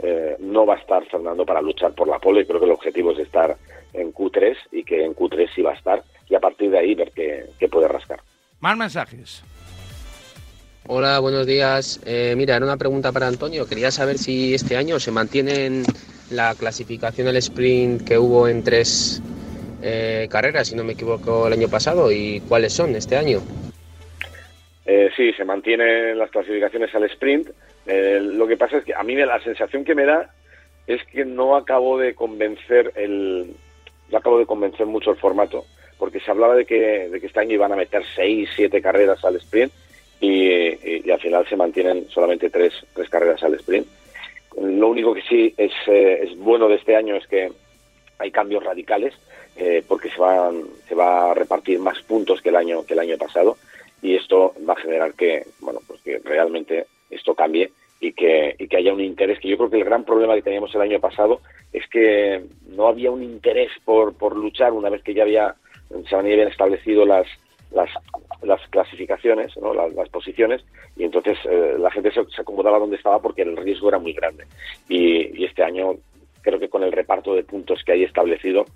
eh, 0.02 0.36
no 0.40 0.66
va 0.66 0.74
a 0.74 0.78
estar 0.78 1.04
Fernando 1.06 1.46
para 1.46 1.62
luchar 1.62 1.92
por 1.94 2.08
la 2.08 2.18
pole 2.18 2.40
y 2.40 2.44
creo 2.44 2.58
que 2.58 2.66
el 2.66 2.72
objetivo 2.72 3.12
es 3.12 3.20
estar 3.20 3.56
en 3.92 4.12
Q3 4.12 4.56
y 4.72 4.82
que 4.82 5.04
en 5.04 5.14
Q3 5.14 5.48
sí 5.54 5.62
va 5.62 5.70
a 5.70 5.74
estar 5.74 6.02
y 6.28 6.34
a 6.34 6.40
partir 6.40 6.70
de 6.70 6.78
ahí 6.78 6.94
ver 6.96 7.12
qué, 7.12 7.68
puede 7.68 7.86
rascar. 7.86 8.20
Más 8.58 8.76
mensajes. 8.76 9.44
Hola, 10.88 11.20
buenos 11.20 11.46
días. 11.46 12.00
Eh, 12.04 12.34
mira, 12.36 12.56
era 12.56 12.66
una 12.66 12.76
pregunta 12.76 13.12
para 13.12 13.28
Antonio. 13.28 13.68
Quería 13.68 13.92
saber 13.92 14.18
si 14.18 14.54
este 14.54 14.76
año 14.76 14.98
se 14.98 15.12
mantiene 15.12 15.84
la 16.30 16.56
clasificación 16.56 17.28
del 17.28 17.36
sprint 17.36 18.02
que 18.02 18.18
hubo 18.18 18.48
en 18.48 18.64
tres 18.64 19.22
eh, 19.82 20.26
carreras, 20.28 20.66
si 20.66 20.74
no 20.74 20.82
me 20.82 20.94
equivoco, 20.94 21.46
el 21.46 21.52
año 21.52 21.68
pasado, 21.68 22.10
y 22.10 22.40
cuáles 22.48 22.72
son 22.72 22.96
este 22.96 23.16
año. 23.16 23.40
sí, 25.16 25.32
se 25.34 25.44
mantienen 25.44 26.18
las 26.18 26.30
clasificaciones 26.30 26.92
al 26.92 27.04
sprint. 27.04 27.50
Eh, 27.86 28.20
lo 28.22 28.46
que 28.46 28.56
pasa 28.56 28.78
es 28.78 28.84
que 28.84 28.94
a 28.94 29.02
mí 29.02 29.14
la 29.16 29.42
sensación 29.42 29.84
que 29.84 29.94
me 29.94 30.04
da 30.04 30.30
es 30.86 31.02
que 31.04 31.24
no 31.24 31.56
acabo 31.56 31.98
de 31.98 32.14
convencer 32.14 32.92
el 32.96 33.54
no 34.10 34.18
acabo 34.18 34.38
de 34.38 34.46
convencer 34.46 34.86
mucho 34.86 35.10
el 35.10 35.16
formato 35.16 35.64
porque 35.98 36.20
se 36.20 36.30
hablaba 36.30 36.56
de 36.56 36.64
que, 36.64 37.08
de 37.08 37.20
que 37.20 37.26
este 37.26 37.40
año 37.40 37.54
iban 37.54 37.72
a 37.72 37.76
meter 37.76 38.02
seis, 38.16 38.48
siete 38.56 38.82
carreras 38.82 39.24
al 39.24 39.36
sprint 39.36 39.72
y, 40.20 41.10
al 41.10 41.20
final 41.20 41.46
se 41.48 41.56
mantienen 41.56 42.08
solamente 42.08 42.50
tres, 42.50 42.72
tres 42.92 43.08
carreras 43.08 43.42
al 43.42 43.54
sprint. 43.54 43.86
Lo 44.60 44.88
único 44.88 45.14
que 45.14 45.22
sí 45.22 45.54
es, 45.56 45.72
eh, 45.86 46.20
es 46.24 46.36
bueno 46.36 46.68
de 46.68 46.76
este 46.76 46.96
año 46.96 47.16
es 47.16 47.26
que 47.26 47.50
hay 48.18 48.30
cambios 48.30 48.64
radicales 48.64 49.14
eh, 49.56 49.84
porque 49.86 50.10
se, 50.10 50.18
van, 50.18 50.64
se 50.88 50.94
va 50.94 51.30
a 51.30 51.34
repartir 51.34 51.78
más 51.78 52.00
puntos 52.02 52.40
que 52.40 52.48
el 52.48 52.56
año 52.56 52.84
que 52.84 52.94
el 52.94 53.00
año 53.00 53.18
pasado 53.18 53.56
y 54.00 54.14
esto 54.16 54.54
va 54.68 54.74
a 54.74 54.80
generar 54.80 55.14
que 55.14 55.46
bueno 55.60 55.80
pues 55.86 56.00
que 56.02 56.18
realmente 56.24 56.86
esto 57.12 57.34
cambie 57.34 57.70
y 58.00 58.12
que, 58.12 58.56
y 58.58 58.66
que 58.66 58.76
haya 58.76 58.92
un 58.92 59.00
interés, 59.00 59.38
que 59.38 59.48
yo 59.48 59.56
creo 59.56 59.70
que 59.70 59.78
el 59.78 59.84
gran 59.84 60.04
problema 60.04 60.34
que 60.34 60.42
teníamos 60.42 60.74
el 60.74 60.80
año 60.80 60.98
pasado 60.98 61.40
es 61.72 61.86
que 61.88 62.42
no 62.68 62.88
había 62.88 63.10
un 63.10 63.22
interés 63.22 63.70
por, 63.84 64.16
por 64.16 64.36
luchar 64.36 64.72
una 64.72 64.90
vez 64.90 65.02
que 65.02 65.14
ya 65.14 65.22
había, 65.22 65.54
se 66.08 66.16
habían 66.16 66.48
establecido 66.48 67.06
las, 67.06 67.26
las, 67.70 67.90
las 68.42 68.60
clasificaciones, 68.70 69.56
¿no? 69.56 69.72
las, 69.72 70.08
posiciones, 70.08 70.64
y 70.96 71.04
entonces 71.04 71.38
eh, 71.44 71.76
la 71.78 71.90
gente 71.90 72.10
se, 72.10 72.40
acomodaba 72.40 72.78
donde 72.78 72.96
estaba 72.96 73.20
porque 73.20 73.42
el 73.42 73.56
riesgo 73.56 73.88
era 73.88 73.98
muy 73.98 74.12
grande. 74.12 74.46
Y, 74.88 75.40
y, 75.40 75.44
este 75.44 75.62
año 75.62 75.94
creo 76.42 76.58
que 76.58 76.68
con 76.68 76.82
el 76.82 76.92
reparto 76.92 77.34
de 77.34 77.44
puntos 77.44 77.82
que 77.84 77.92
hay 77.92 78.02
establecido, 78.02 78.66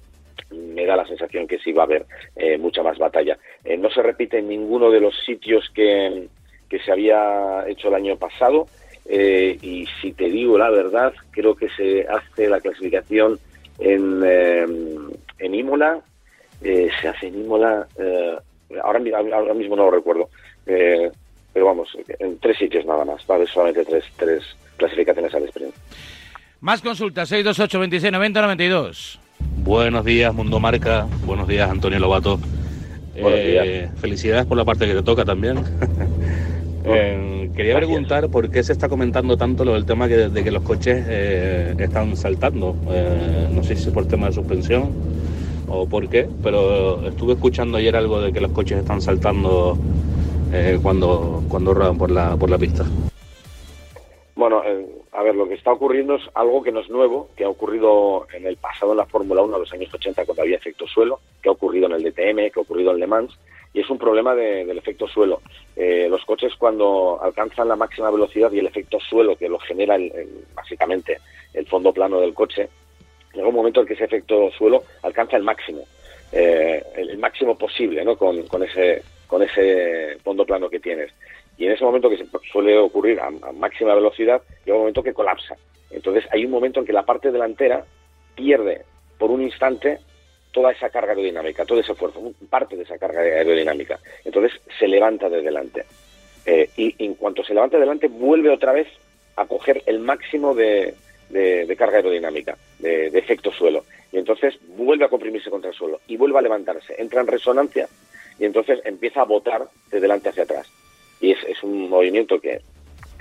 me 0.51 0.87
da 0.87 0.97
la 0.97 1.07
sensación 1.07 1.47
que 1.47 1.59
sí 1.59 1.73
va 1.73 1.83
a 1.83 1.87
haber 1.87 2.07
eh, 2.37 2.59
mucha 2.59 2.83
más 2.83 2.99
batalla. 2.99 3.39
Eh, 3.65 3.77
no 3.77 3.91
se 3.91 4.03
repite 4.03 4.39
en 4.39 4.49
ninguno 4.49 4.91
de 4.91 5.01
los 5.01 5.15
sitios 5.25 5.69
que, 5.75 6.29
que 6.69 6.79
se 6.81 6.93
había 6.93 7.65
hecho 7.69 7.89
el 7.89 7.95
año 7.95 8.17
pasado 8.17 8.67
eh, 9.09 9.57
y 9.63 9.87
si 10.01 10.13
te 10.13 10.25
digo 10.25 10.59
la 10.59 10.71
verdad, 10.71 11.13
creo 11.31 11.55
que 11.55 11.69
se 11.71 12.07
hace 12.09 12.49
la 12.49 12.61
clasificación 12.61 13.39
en, 13.79 14.23
eh, 14.25 14.67
en 15.39 15.55
Imola, 15.55 16.01
eh, 16.63 16.89
se 17.01 17.09
hace 17.09 17.29
en 17.29 17.43
Imola, 17.43 17.87
ahora, 18.83 19.01
ahora 19.33 19.55
mismo 19.55 19.77
no 19.77 19.85
lo 19.85 19.91
recuerdo, 19.93 20.29
pero 20.65 21.67
vamos, 21.67 21.97
en 22.19 22.39
tres 22.39 22.59
sitios 22.59 22.85
nada 22.85 23.05
más, 23.05 23.25
vale, 23.27 23.47
solamente 23.47 23.85
tres, 23.85 24.05
tres 24.17 24.43
clasificaciones 24.77 25.33
al 25.35 25.45
sprint. 25.45 25.75
Más 26.61 26.83
consultas, 26.83 27.29
628 27.29 27.79
26 27.79 28.13
90 28.13 28.41
92. 28.43 29.21
Buenos 29.59 30.05
días, 30.05 30.35
Mundo 30.35 30.59
Marca. 30.59 31.07
Buenos 31.25 31.47
días, 31.47 31.71
Antonio 31.71 31.99
Lobato. 32.01 32.41
felicidades 34.01 34.47
por 34.47 34.57
la 34.57 34.65
parte 34.65 34.87
que 34.87 34.95
te 34.95 35.03
toca 35.03 35.25
también. 35.25 35.59
Eh, 36.89 37.51
quería 37.57 37.77
preguntar 37.77 38.29
por 38.29 38.49
qué 38.49 38.63
se 38.63 38.73
está 38.73 38.89
comentando 38.89 39.37
tanto 39.37 39.65
lo 39.65 39.75
del 39.75 39.85
tema 39.85 40.07
de 40.07 40.45
que 40.45 40.51
los 40.53 40.63
coches 40.63 41.05
eh, 41.09 41.75
están 41.79 42.17
saltando. 42.17 42.77
Eh, 42.91 43.49
no 43.51 43.63
sé 43.65 43.75
si 43.75 43.89
es 43.89 43.95
por 43.95 44.07
tema 44.07 44.29
de 44.29 44.33
suspensión 44.33 44.93
o 45.69 45.89
por 45.89 46.09
qué, 46.09 46.29
pero 46.43 47.05
estuve 47.09 47.33
escuchando 47.33 47.79
ayer 47.79 47.97
algo 47.97 48.21
de 48.21 48.33
que 48.33 48.41
los 48.41 48.53
coches 48.53 48.79
están 48.79 49.01
saltando 49.01 49.77
cuando, 50.81 51.43
cuando 51.49 51.75
rodan 51.75 51.99
por 51.99 52.11
la, 52.11 52.37
por 52.37 52.49
la 52.49 52.57
pista. 52.57 52.85
Bueno, 54.37 54.63
a 55.13 55.23
ver, 55.23 55.35
lo 55.35 55.49
que 55.49 55.55
está 55.55 55.73
ocurriendo 55.73 56.15
es 56.15 56.23
algo 56.35 56.63
que 56.63 56.71
no 56.71 56.81
es 56.81 56.89
nuevo, 56.89 57.29
que 57.37 57.45
ha 57.45 57.49
ocurrido 57.49 58.27
en 58.33 58.47
el 58.47 58.57
pasado 58.57 58.93
en 58.93 58.99
la 58.99 59.07
Fórmula 59.07 59.43
1, 59.43 59.55
en 59.55 59.61
los 59.61 59.73
años 59.73 59.93
80, 59.93 60.25
cuando 60.25 60.43
había 60.43 60.57
efecto 60.57 60.87
suelo, 60.87 61.21
que 61.43 61.49
ha 61.49 61.53
ocurrido 61.53 61.87
en 61.87 61.93
el 61.93 62.05
DTM, 62.05 62.51
que 62.51 62.61
ha 62.61 62.63
ocurrido 62.63 62.93
en 62.93 63.01
Le 63.01 63.07
Mans, 63.07 63.37
y 63.77 63.81
es 63.81 63.91
un 63.91 63.99
problema 63.99 64.35
del 64.35 64.79
efecto 64.79 65.07
suelo. 65.07 65.43
Eh, 65.77 66.07
los 66.09 66.25
coches 66.25 66.55
cuando 66.57 67.21
alcanzan 67.23 67.69
la 67.69 67.77
máxima 67.77 68.11
velocidad 68.11 68.51
y 68.51 68.59
el 68.59 68.67
efecto 68.67 68.99
suelo 68.99 69.37
que 69.37 69.51
lo 69.51 69.59
genera 69.59 69.99
básicamente 70.55 71.19
el 71.53 71.67
fondo 71.67 71.93
plano 71.93 72.19
del 72.19 72.33
coche, 72.33 72.71
llega 73.35 73.47
un 73.47 73.55
momento 73.55 73.83
en 73.83 73.87
que 73.87 73.93
ese 73.93 74.05
efecto 74.05 74.51
suelo 74.53 74.83
alcanza 75.03 75.37
el 75.37 75.43
máximo, 75.43 75.83
eh, 76.33 76.83
el, 76.97 77.19
máximo 77.19 77.59
posible, 77.59 78.03
¿no? 78.03 78.17
Con, 78.17 78.63
ese 78.63 79.03
con 79.27 79.43
ese 79.43 80.17
fondo 80.25 80.47
plano 80.47 80.71
que 80.71 80.81
tienes. 80.81 81.13
Y 81.59 81.67
en 81.67 81.73
ese 81.73 81.85
momento 81.85 82.09
que 82.09 82.25
suele 82.51 82.79
ocurrir 82.79 83.21
a 83.21 83.31
máxima 83.53 83.95
velocidad, 83.95 84.41
llega 84.65 84.77
un 84.77 84.85
momento 84.85 85.03
que 85.03 85.13
colapsa. 85.13 85.55
Entonces 85.91 86.25
hay 86.33 86.47
un 86.47 86.51
momento 86.51 86.81
en 86.81 86.87
que 86.87 86.95
la 86.95 87.05
parte 87.05 87.31
delantera 87.31 87.85
pierde 88.35 88.87
por 89.19 89.31
un 89.31 89.43
instante 89.43 89.99
toda 90.57 90.73
esa 90.73 90.89
carga 90.89 91.11
aerodinámica, 91.11 91.67
todo 91.67 91.81
ese 91.81 91.93
esfuerzo, 91.93 92.33
parte 92.49 92.79
de 92.79 92.85
esa 92.85 92.97
carga 92.97 93.21
aerodinámica. 93.21 94.01
Entonces 94.25 94.59
se 94.79 94.89
levanta 94.89 95.29
de 95.29 95.43
delante. 95.43 95.85
Eh, 96.47 96.71
y 96.79 96.95
en 97.05 97.13
cuanto 97.13 97.45
se 97.45 97.53
levanta 97.53 97.77
de 97.77 97.83
delante, 97.83 98.09
vuelve 98.09 98.49
otra 98.49 98.73
vez 98.73 98.89
a 99.37 99.45
coger 99.45 99.83
el 99.85 99.99
máximo 99.99 100.55
de, 100.55 100.95
carga 101.77 101.99
aerodinámica, 101.99 102.57
de, 102.79 103.09
efecto 103.09 103.53
suelo. 103.53 103.85
Y 104.11 104.17
entonces 104.17 104.59
vuelve 104.79 105.05
a 105.05 105.11
comprimirse 105.11 105.51
contra 105.51 105.69
el 105.69 105.77
suelo 105.77 106.01
y 106.07 106.17
vuelve 106.17 106.39
a 106.39 106.43
levantarse. 106.43 106.95
Entra 106.97 107.21
en 107.21 107.27
resonancia 107.27 107.87
y 108.39 108.47
entonces 108.47 108.81
empieza 108.87 109.21
a 109.21 109.25
botar 109.25 109.69
de 109.91 110.01
delante 110.01 110.31
hacia 110.31 110.45
atrás. 110.45 110.73
Y 111.21 111.33
es, 111.33 111.63
un 111.63 111.91
movimiento 111.91 112.41
que, 112.41 112.63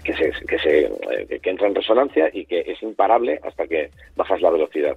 que, 0.05 0.15
se, 0.15 0.31
que, 0.45 0.57
se, 0.57 0.85
eh, 0.85 1.39
que 1.43 1.49
entra 1.49 1.67
en 1.67 1.75
resonancia 1.75 2.29
y 2.31 2.45
que 2.45 2.61
es 2.61 2.81
imparable 2.81 3.41
hasta 3.43 3.67
que 3.67 3.89
bajas 4.15 4.41
la 4.41 4.51
velocidad 4.51 4.95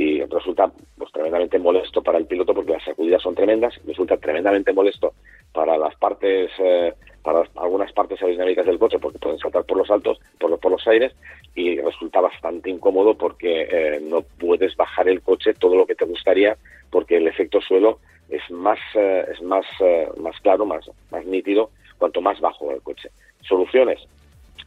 y 0.00 0.24
resulta 0.24 0.72
pues 0.96 1.12
tremendamente 1.12 1.58
molesto 1.58 2.02
para 2.02 2.16
el 2.16 2.24
piloto 2.24 2.54
porque 2.54 2.72
las 2.72 2.82
sacudidas 2.82 3.20
son 3.20 3.34
tremendas, 3.34 3.78
resulta 3.84 4.16
tremendamente 4.16 4.72
molesto 4.72 5.12
para 5.52 5.76
las 5.76 5.94
partes, 5.96 6.50
eh, 6.58 6.94
para 7.22 7.42
algunas 7.56 7.92
partes 7.92 8.18
aerodinámicas 8.22 8.64
del 8.64 8.78
coche 8.78 8.98
porque 8.98 9.18
pueden 9.18 9.38
saltar 9.38 9.64
por 9.64 9.76
los 9.76 9.90
altos, 9.90 10.18
por, 10.38 10.58
por 10.58 10.72
los 10.72 10.88
aires 10.88 11.12
y 11.54 11.78
resulta 11.78 12.22
bastante 12.22 12.70
incómodo 12.70 13.12
porque 13.12 13.68
eh, 13.70 14.00
no 14.00 14.22
puedes 14.22 14.74
bajar 14.74 15.06
el 15.06 15.20
coche 15.20 15.52
todo 15.52 15.76
lo 15.76 15.84
que 15.84 15.94
te 15.94 16.06
gustaría 16.06 16.56
porque 16.88 17.18
el 17.18 17.28
efecto 17.28 17.60
suelo 17.60 17.98
es 18.30 18.50
más, 18.50 18.78
eh, 18.94 19.26
es 19.30 19.42
más, 19.42 19.66
más 20.16 20.40
claro, 20.40 20.64
más, 20.64 20.90
más 21.10 21.26
nítido 21.26 21.72
cuanto 21.98 22.22
más 22.22 22.40
bajo 22.40 22.72
el 22.72 22.80
coche. 22.80 23.10
Soluciones, 23.46 24.00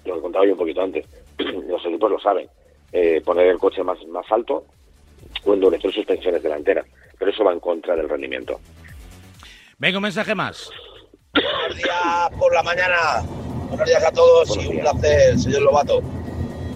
lo 0.06 0.14
que 0.14 0.22
contaba 0.22 0.46
yo 0.46 0.52
un 0.52 0.60
poquito 0.60 0.84
antes, 0.84 1.08
los 1.40 1.84
equipos 1.84 2.12
lo 2.12 2.20
saben, 2.20 2.48
poner 3.26 3.48
el 3.48 3.58
coche 3.58 3.82
más, 3.82 3.98
más 4.06 4.32
alto, 4.32 4.66
o 5.46 5.54
endurecer 5.54 5.92
suspensiones 5.92 6.42
delanteras, 6.44 6.86
pero 7.18 7.32
eso 7.32 7.44
va 7.44 7.54
en 7.54 7.60
contra 7.60 7.96
del 7.96 8.10
rendimiento. 8.10 8.60
Venga, 9.78 9.98
un 9.98 10.04
mensaje 10.04 10.36
más. 10.36 10.70
Buenos 11.34 11.78
días 11.78 12.30
por 12.38 12.54
la 12.54 12.64
mañana. 12.64 13.24
Buenos 13.70 13.88
días 13.88 14.04
a 14.04 14.12
todos 14.12 14.56
y 14.56 14.68
un 14.68 14.80
placer, 14.80 15.40
señor 15.40 15.64
Lobato. 15.64 16.02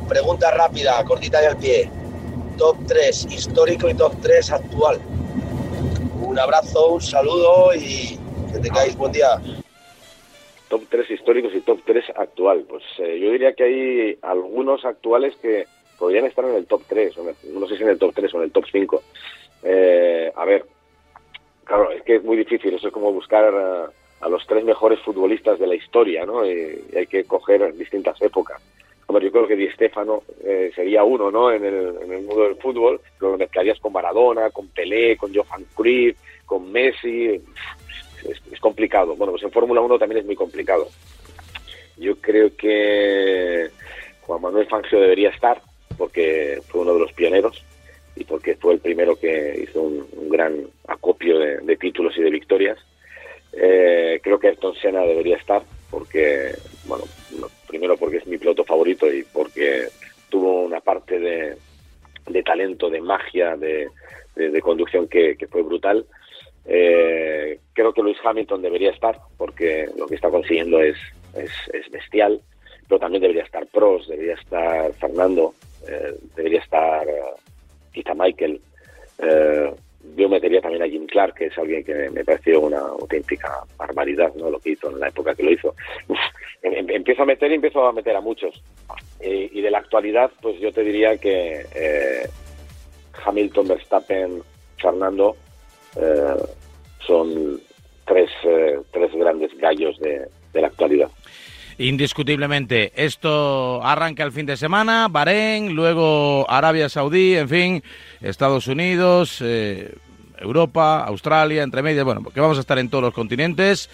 Pregunta 0.09 0.51
rápida, 0.51 1.03
cortita 1.05 1.43
y 1.43 1.45
al 1.45 1.57
pie. 1.57 1.91
Top 2.57 2.75
3 2.87 3.27
histórico 3.31 3.87
y 3.87 3.93
top 3.93 4.13
3 4.21 4.51
actual. 4.51 4.99
Un 6.21 6.39
abrazo, 6.39 6.93
un 6.93 7.01
saludo 7.01 7.73
y 7.75 8.17
que 8.51 8.59
tengáis 8.59 8.95
buen 8.95 9.11
día. 9.11 9.39
Top 10.69 10.81
3 10.89 11.11
históricos 11.11 11.53
y 11.53 11.61
top 11.61 11.79
3 11.85 12.05
actual. 12.15 12.65
Pues 12.67 12.83
eh, 12.97 13.19
yo 13.19 13.31
diría 13.31 13.53
que 13.53 13.63
hay 13.63 14.19
algunos 14.23 14.83
actuales 14.85 15.35
que 15.41 15.67
podrían 15.97 16.25
estar 16.25 16.45
en 16.45 16.55
el 16.55 16.65
top 16.65 16.83
3, 16.87 17.15
no 17.53 17.67
sé 17.67 17.77
si 17.77 17.83
en 17.83 17.89
el 17.89 17.99
top 17.99 18.13
3 18.15 18.33
o 18.33 18.37
en 18.37 18.43
el 18.43 18.51
top 18.51 18.65
5. 18.71 19.03
Eh, 19.63 20.31
a 20.35 20.45
ver, 20.45 20.65
claro, 21.63 21.91
es 21.91 22.03
que 22.03 22.15
es 22.17 22.23
muy 22.23 22.37
difícil, 22.37 22.73
eso 22.73 22.87
es 22.87 22.93
como 22.93 23.11
buscar 23.11 23.43
a, 23.45 24.29
los 24.29 24.45
tres 24.47 24.63
mejores 24.63 24.99
futbolistas 24.99 25.59
de 25.59 25.67
la 25.67 25.75
historia, 25.75 26.25
¿no? 26.25 26.45
Y, 26.45 26.83
hay 26.95 27.07
que 27.07 27.23
coger 27.23 27.73
distintas 27.75 28.21
épocas. 28.21 28.61
Yo 29.07 29.31
creo 29.31 29.47
que 29.47 29.55
Di 29.55 29.69
Stefano 29.71 30.21
eh, 30.43 30.71
sería 30.75 31.03
uno, 31.03 31.31
¿no? 31.31 31.51
En 31.51 31.63
el, 31.63 31.95
en 32.03 32.11
el 32.11 32.23
mundo 32.23 32.43
del 32.43 32.55
fútbol, 32.57 32.99
lo 33.19 33.37
mezclarías 33.37 33.79
con 33.79 33.93
Maradona, 33.93 34.49
con 34.51 34.67
Pelé, 34.67 35.17
con 35.17 35.33
Johan 35.33 35.65
Cruyff, 35.75 36.17
con 36.45 36.71
Messi, 36.71 37.41
es, 38.29 38.41
es 38.51 38.59
complicado. 38.59 39.15
Bueno, 39.15 39.31
pues 39.31 39.43
en 39.43 39.51
Fórmula 39.51 39.81
1 39.81 39.97
también 39.97 40.19
es 40.19 40.25
muy 40.25 40.35
complicado. 40.35 40.87
Yo 41.97 42.15
creo 42.17 42.55
que 42.55 43.69
Juan 44.21 44.41
Manuel 44.41 44.67
Fangio 44.67 44.99
debería 44.99 45.29
estar, 45.29 45.61
porque 45.97 46.59
fue 46.67 46.81
uno 46.81 46.93
de 46.93 46.99
los 46.99 47.13
pioneros 47.13 47.63
y 48.15 48.23
porque 48.23 48.55
fue 48.55 48.73
el 48.73 48.79
primero 48.79 49.15
que 49.15 49.63
hizo 49.63 49.81
un, 49.81 50.05
un 50.13 50.29
gran 50.29 50.67
acopio 50.87 51.39
de, 51.39 51.57
de, 51.57 51.77
títulos 51.77 52.17
y 52.17 52.21
de 52.21 52.31
victorias. 52.31 52.77
Eh, 53.53 54.19
creo 54.23 54.39
que 54.39 54.47
Ayrton 54.47 54.75
Senna 54.75 55.01
debería 55.01 55.37
estar, 55.37 55.61
porque, 55.89 56.51
bueno, 56.85 57.05
primero 57.67 57.97
porque 57.97 58.17
es 58.17 58.27
mi 58.27 58.37
piloto 58.37 58.63
favorito 58.63 59.11
y 59.11 59.23
porque 59.23 59.87
tuvo 60.29 60.63
una 60.63 60.79
parte 60.79 61.19
de, 61.19 61.57
de 62.27 62.43
talento, 62.43 62.89
de 62.89 63.01
magia, 63.01 63.55
de, 63.55 63.89
de, 64.35 64.49
de 64.49 64.61
conducción 64.61 65.07
que, 65.07 65.35
que, 65.37 65.47
fue 65.47 65.61
brutal. 65.61 66.05
Eh, 66.65 67.59
creo 67.73 67.93
que 67.93 68.01
Luis 68.01 68.17
Hamilton 68.23 68.61
debería 68.61 68.91
estar 68.91 69.19
porque 69.37 69.87
lo 69.97 70.07
que 70.07 70.15
está 70.15 70.29
consiguiendo 70.29 70.81
es, 70.81 70.97
es, 71.35 71.51
es 71.73 71.89
bestial, 71.89 72.41
pero 72.87 72.99
también 72.99 73.21
debería 73.21 73.43
estar 73.43 73.65
Prost, 73.67 74.09
debería 74.09 74.33
estar 74.33 74.91
Fernando, 74.93 75.53
eh, 75.87 76.15
debería 76.35 76.59
estar 76.59 77.07
uh, 77.07 77.91
quizá 77.91 78.13
Michael. 78.13 78.61
Eh, 79.19 79.71
yo 80.15 80.29
metería 80.29 80.61
también 80.61 80.83
a 80.83 80.87
Jim 80.87 81.05
Clark, 81.07 81.35
que 81.35 81.47
es 81.47 81.57
alguien 81.57 81.83
que 81.83 82.09
me 82.09 82.23
pareció 82.23 82.61
una 82.61 82.79
auténtica 82.79 83.63
barbaridad, 83.77 84.33
¿no? 84.35 84.49
Lo 84.49 84.59
que 84.59 84.71
hizo 84.71 84.89
en 84.89 84.99
la 84.99 85.09
época 85.09 85.35
que 85.35 85.43
lo 85.43 85.51
hizo. 85.51 85.75
Em, 86.63 86.73
em, 86.73 86.89
empiezo 86.89 87.21
a 87.21 87.25
meter 87.25 87.51
y 87.51 87.55
empiezo 87.55 87.85
a 87.85 87.93
meter 87.93 88.15
a 88.15 88.21
muchos. 88.21 88.63
Eh, 89.19 89.49
y 89.51 89.61
de 89.61 89.69
la 89.69 89.77
actualidad, 89.79 90.31
pues 90.41 90.59
yo 90.59 90.71
te 90.71 90.83
diría 90.83 91.17
que 91.17 91.65
eh, 91.75 92.27
Hamilton, 93.23 93.67
Verstappen, 93.67 94.41
Fernando 94.81 95.35
eh, 95.95 96.35
son 97.05 97.61
tres, 98.05 98.29
eh, 98.43 98.79
tres 98.91 99.13
grandes 99.13 99.55
gallos 99.57 99.99
de, 99.99 100.27
de 100.53 100.61
la 100.61 100.67
actualidad. 100.67 101.09
Indiscutiblemente, 101.79 102.91
esto 102.95 103.83
arranca 103.83 104.23
el 104.23 104.31
fin 104.31 104.47
de 104.47 104.57
semana, 104.57 105.07
Bahrein, 105.09 105.75
luego 105.75 106.49
Arabia 106.49 106.89
Saudí, 106.89 107.35
en 107.35 107.47
fin, 107.47 107.83
Estados 108.19 108.67
Unidos, 108.67 109.37
eh, 109.41 109.93
Europa, 110.39 111.03
Australia, 111.03 111.61
entre 111.61 111.83
medias, 111.83 112.03
bueno, 112.03 112.23
que 112.23 112.39
vamos 112.39 112.57
a 112.57 112.61
estar 112.61 112.79
en 112.79 112.89
todos 112.89 113.03
los 113.03 113.13
continentes 113.13 113.91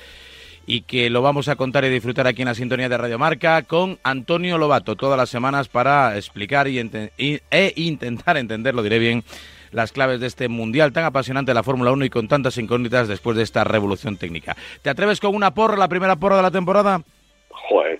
y 0.65 0.81
que 0.81 1.09
lo 1.09 1.21
vamos 1.21 1.49
a 1.49 1.57
contar 1.57 1.83
y 1.83 1.89
disfrutar 1.89 2.25
aquí 2.25 2.41
en 2.41 2.47
la 2.47 2.55
sintonía 2.55 2.87
de 2.87 2.97
Radio 2.97 3.19
Marca 3.19 3.63
con 3.63 3.99
Antonio 4.03 4.57
Lobato 4.57 4.95
todas 4.95 5.17
las 5.17 5.29
semanas 5.29 5.67
para 5.67 6.15
explicar 6.15 6.69
y, 6.69 6.79
e 7.17 7.73
intentar 7.75 8.37
entender, 8.37 8.75
lo 8.75 8.83
diré 8.83 8.97
bien, 8.97 9.25
las 9.71 9.91
claves 9.91 10.21
de 10.21 10.27
este 10.27 10.47
mundial 10.47 10.93
tan 10.93 11.03
apasionante 11.03 11.49
de 11.49 11.55
la 11.55 11.63
Fórmula 11.63 11.91
1 11.91 12.05
y 12.05 12.09
con 12.09 12.29
tantas 12.29 12.57
incógnitas 12.57 13.09
después 13.09 13.35
de 13.35 13.43
esta 13.43 13.65
revolución 13.65 14.15
técnica. 14.15 14.55
¿Te 14.81 14.89
atreves 14.89 15.19
con 15.19 15.35
una 15.35 15.53
porra, 15.53 15.75
la 15.75 15.89
primera 15.89 16.15
porra 16.15 16.37
de 16.37 16.43
la 16.43 16.51
temporada? 16.51 17.03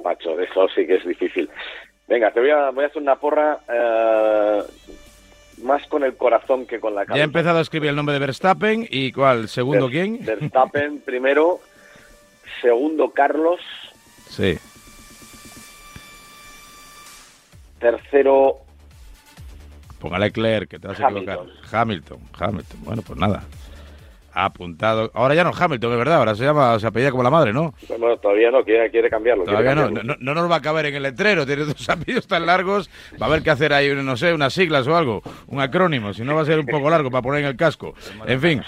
Macho, 0.03 0.39
eso 0.39 0.67
sí 0.75 0.85
que 0.85 0.95
es 0.95 1.05
difícil. 1.05 1.49
Venga, 2.07 2.31
te 2.31 2.39
voy 2.39 2.49
a, 2.49 2.69
voy 2.71 2.83
a 2.83 2.87
hacer 2.87 3.01
una 3.01 3.15
porra 3.15 3.59
eh, 3.71 4.61
más 5.63 5.85
con 5.87 6.03
el 6.03 6.15
corazón 6.15 6.65
que 6.65 6.79
con 6.79 6.93
la 6.95 7.01
cabeza. 7.05 7.17
Ya 7.17 7.23
he 7.23 7.25
empezado 7.25 7.59
a 7.59 7.61
escribir 7.61 7.89
el 7.89 7.95
nombre 7.95 8.13
de 8.13 8.19
Verstappen 8.19 8.85
y 8.89 9.11
¿cuál? 9.11 9.47
¿Segundo 9.47 9.85
Ver, 9.85 9.91
quién? 9.91 10.25
Verstappen 10.25 10.99
primero, 11.05 11.59
segundo 12.61 13.11
Carlos. 13.11 13.59
Sí. 14.29 14.57
Tercero. 17.79 18.57
Póngale 19.99 20.31
Claire, 20.31 20.67
que 20.67 20.79
te 20.79 20.87
vas 20.87 20.99
a 20.99 21.07
Hamilton. 21.07 21.47
equivocar. 21.47 21.81
Hamilton, 21.81 22.19
Hamilton. 22.37 22.79
Bueno, 22.83 23.01
pues 23.05 23.19
nada 23.19 23.43
apuntado. 24.33 25.11
Ahora 25.13 25.35
ya 25.35 25.43
no 25.43 25.51
es 25.51 25.61
Hamilton, 25.61 25.91
es 25.91 25.97
verdad, 25.97 26.17
ahora 26.17 26.35
se 26.35 26.43
llama, 26.43 26.79
se 26.79 26.87
apellida 26.87 27.11
como 27.11 27.23
la 27.23 27.29
madre, 27.29 27.53
¿no? 27.53 27.73
Bueno, 27.87 28.17
todavía 28.17 28.51
no, 28.51 28.63
quiere, 28.63 28.89
quiere 28.89 29.09
cambiarlo. 29.09 29.43
Todavía 29.43 29.73
quiere 29.73 29.81
no, 29.81 29.85
cambiarlo. 29.87 30.15
no, 30.19 30.33
no, 30.33 30.41
nos 30.41 30.51
va 30.51 30.57
a 30.57 30.61
caber 30.61 30.87
en 30.87 30.95
el 30.95 31.03
letrero, 31.03 31.45
tiene 31.45 31.65
dos 31.65 31.89
apellidos 31.89 32.27
tan 32.27 32.45
largos, 32.45 32.89
va 33.21 33.27
a 33.27 33.29
haber 33.29 33.43
que 33.43 33.51
hacer 33.51 33.73
ahí, 33.73 33.93
no 33.93 34.17
sé, 34.17 34.33
unas 34.33 34.53
siglas 34.53 34.87
o 34.87 34.95
algo, 34.95 35.21
un 35.47 35.61
acrónimo, 35.61 36.13
si 36.13 36.23
no 36.23 36.35
va 36.35 36.41
a 36.41 36.45
ser 36.45 36.59
un 36.59 36.65
poco 36.65 36.89
largo 36.89 37.11
para 37.11 37.21
poner 37.21 37.41
en 37.41 37.47
el 37.47 37.57
casco. 37.57 37.93
En 38.25 38.39
fin, 38.41 38.61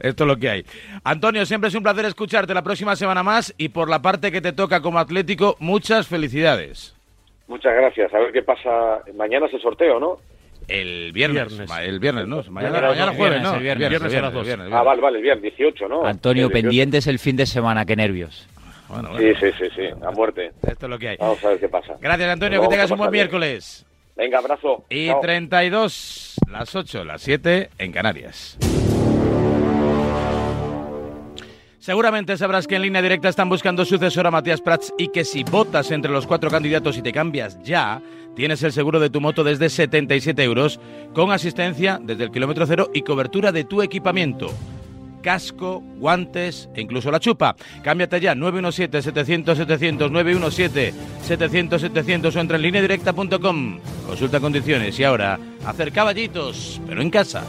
esto 0.00 0.24
es 0.24 0.28
lo 0.28 0.36
que 0.36 0.50
hay. 0.50 0.64
Antonio, 1.04 1.46
siempre 1.46 1.68
es 1.68 1.74
un 1.74 1.82
placer 1.82 2.04
escucharte 2.04 2.54
la 2.54 2.62
próxima 2.62 2.96
semana 2.96 3.22
más 3.22 3.54
y 3.56 3.68
por 3.68 3.88
la 3.88 4.02
parte 4.02 4.32
que 4.32 4.40
te 4.40 4.52
toca 4.52 4.80
como 4.80 4.98
Atlético, 4.98 5.56
muchas 5.60 6.08
felicidades. 6.08 6.94
Muchas 7.46 7.74
gracias, 7.74 8.12
a 8.14 8.18
ver 8.18 8.32
qué 8.32 8.42
pasa. 8.42 9.02
Mañana 9.14 9.46
es 9.46 9.54
el 9.54 9.60
sorteo, 9.60 10.00
¿no? 10.00 10.18
El 10.68 11.12
viernes, 11.12 11.48
viernes. 11.56 11.70
el 11.82 11.98
viernes, 12.00 12.26
¿no? 12.26 12.36
Mañana, 12.50 12.72
Mañana, 12.80 12.88
mañana 12.88 13.12
jueves, 13.14 13.42
¿no? 13.42 13.54
El 13.54 13.62
viernes, 13.62 13.88
viernes, 13.90 14.10
viernes, 14.12 14.32
viernes, 14.32 14.56
viernes, 14.58 14.72
Ah, 14.72 14.82
vale, 14.82 15.00
vale, 15.02 15.18
el 15.18 15.22
viernes, 15.22 15.42
18, 15.42 15.88
¿no? 15.88 16.04
Antonio, 16.06 16.46
El 16.46 16.52
18. 16.52 16.62
pendientes 16.68 17.06
el 17.06 17.18
fin 17.18 17.36
de 17.36 17.46
semana, 17.46 17.84
qué 17.84 17.96
nervios. 17.96 18.46
Bueno, 18.88 19.08
Sí, 19.18 19.24
bueno, 19.24 19.38
sí, 19.40 19.46
sí, 19.58 19.64
sí, 19.76 19.82
a 20.06 20.10
muerte. 20.10 20.50
esto 20.62 20.86
es 20.86 20.90
lo 20.90 20.98
que 20.98 21.08
hay. 21.10 21.16
Vamos 21.18 21.44
a 21.44 21.48
ver 21.50 21.60
qué 21.60 21.68
pasa. 21.68 21.94
Gracias, 22.00 22.28
Antonio, 22.28 22.60
que 22.62 22.68
tengas 22.68 22.90
a 22.90 22.94
un 22.94 22.98
buen 22.98 23.10
bien. 23.10 23.22
miércoles. 23.24 23.84
Venga, 24.16 24.38
abrazo. 24.38 24.84
Y 24.90 25.08
Chao. 25.08 25.20
32, 25.20 26.36
las 26.50 26.74
8, 26.74 27.04
las 27.04 27.20
7 27.22 27.70
en 27.78 27.92
Canarias. 27.92 28.56
Seguramente 31.84 32.36
sabrás 32.38 32.66
que 32.66 32.76
en 32.76 32.82
línea 32.82 33.02
directa 33.02 33.28
están 33.28 33.50
buscando 33.50 33.84
sucesor 33.84 34.26
a 34.26 34.30
Matías 34.30 34.62
Prats 34.62 34.94
y 34.96 35.08
que 35.08 35.22
si 35.22 35.44
votas 35.44 35.90
entre 35.90 36.10
los 36.10 36.26
cuatro 36.26 36.50
candidatos 36.50 36.96
y 36.96 37.02
te 37.02 37.12
cambias 37.12 37.58
ya, 37.62 38.00
tienes 38.34 38.62
el 38.62 38.72
seguro 38.72 39.00
de 39.00 39.10
tu 39.10 39.20
moto 39.20 39.44
desde 39.44 39.68
77 39.68 40.42
euros, 40.42 40.80
con 41.12 41.30
asistencia 41.30 42.00
desde 42.02 42.24
el 42.24 42.30
kilómetro 42.30 42.66
cero 42.66 42.88
y 42.94 43.02
cobertura 43.02 43.52
de 43.52 43.64
tu 43.64 43.82
equipamiento. 43.82 44.46
Casco, 45.20 45.82
guantes 45.98 46.70
e 46.74 46.80
incluso 46.80 47.10
la 47.10 47.20
chupa. 47.20 47.54
Cámbiate 47.82 48.18
ya 48.18 48.34
917-700-700, 48.34 50.94
917-700-700 51.28 52.34
o 52.34 52.40
entra 52.40 52.56
en 52.56 52.62
línea 52.62 52.80
directa.com. 52.80 53.78
Consulta 54.06 54.40
condiciones 54.40 54.98
y 54.98 55.04
ahora, 55.04 55.38
hacer 55.66 55.92
caballitos, 55.92 56.80
pero 56.86 57.02
en 57.02 57.10
casa. 57.10 57.44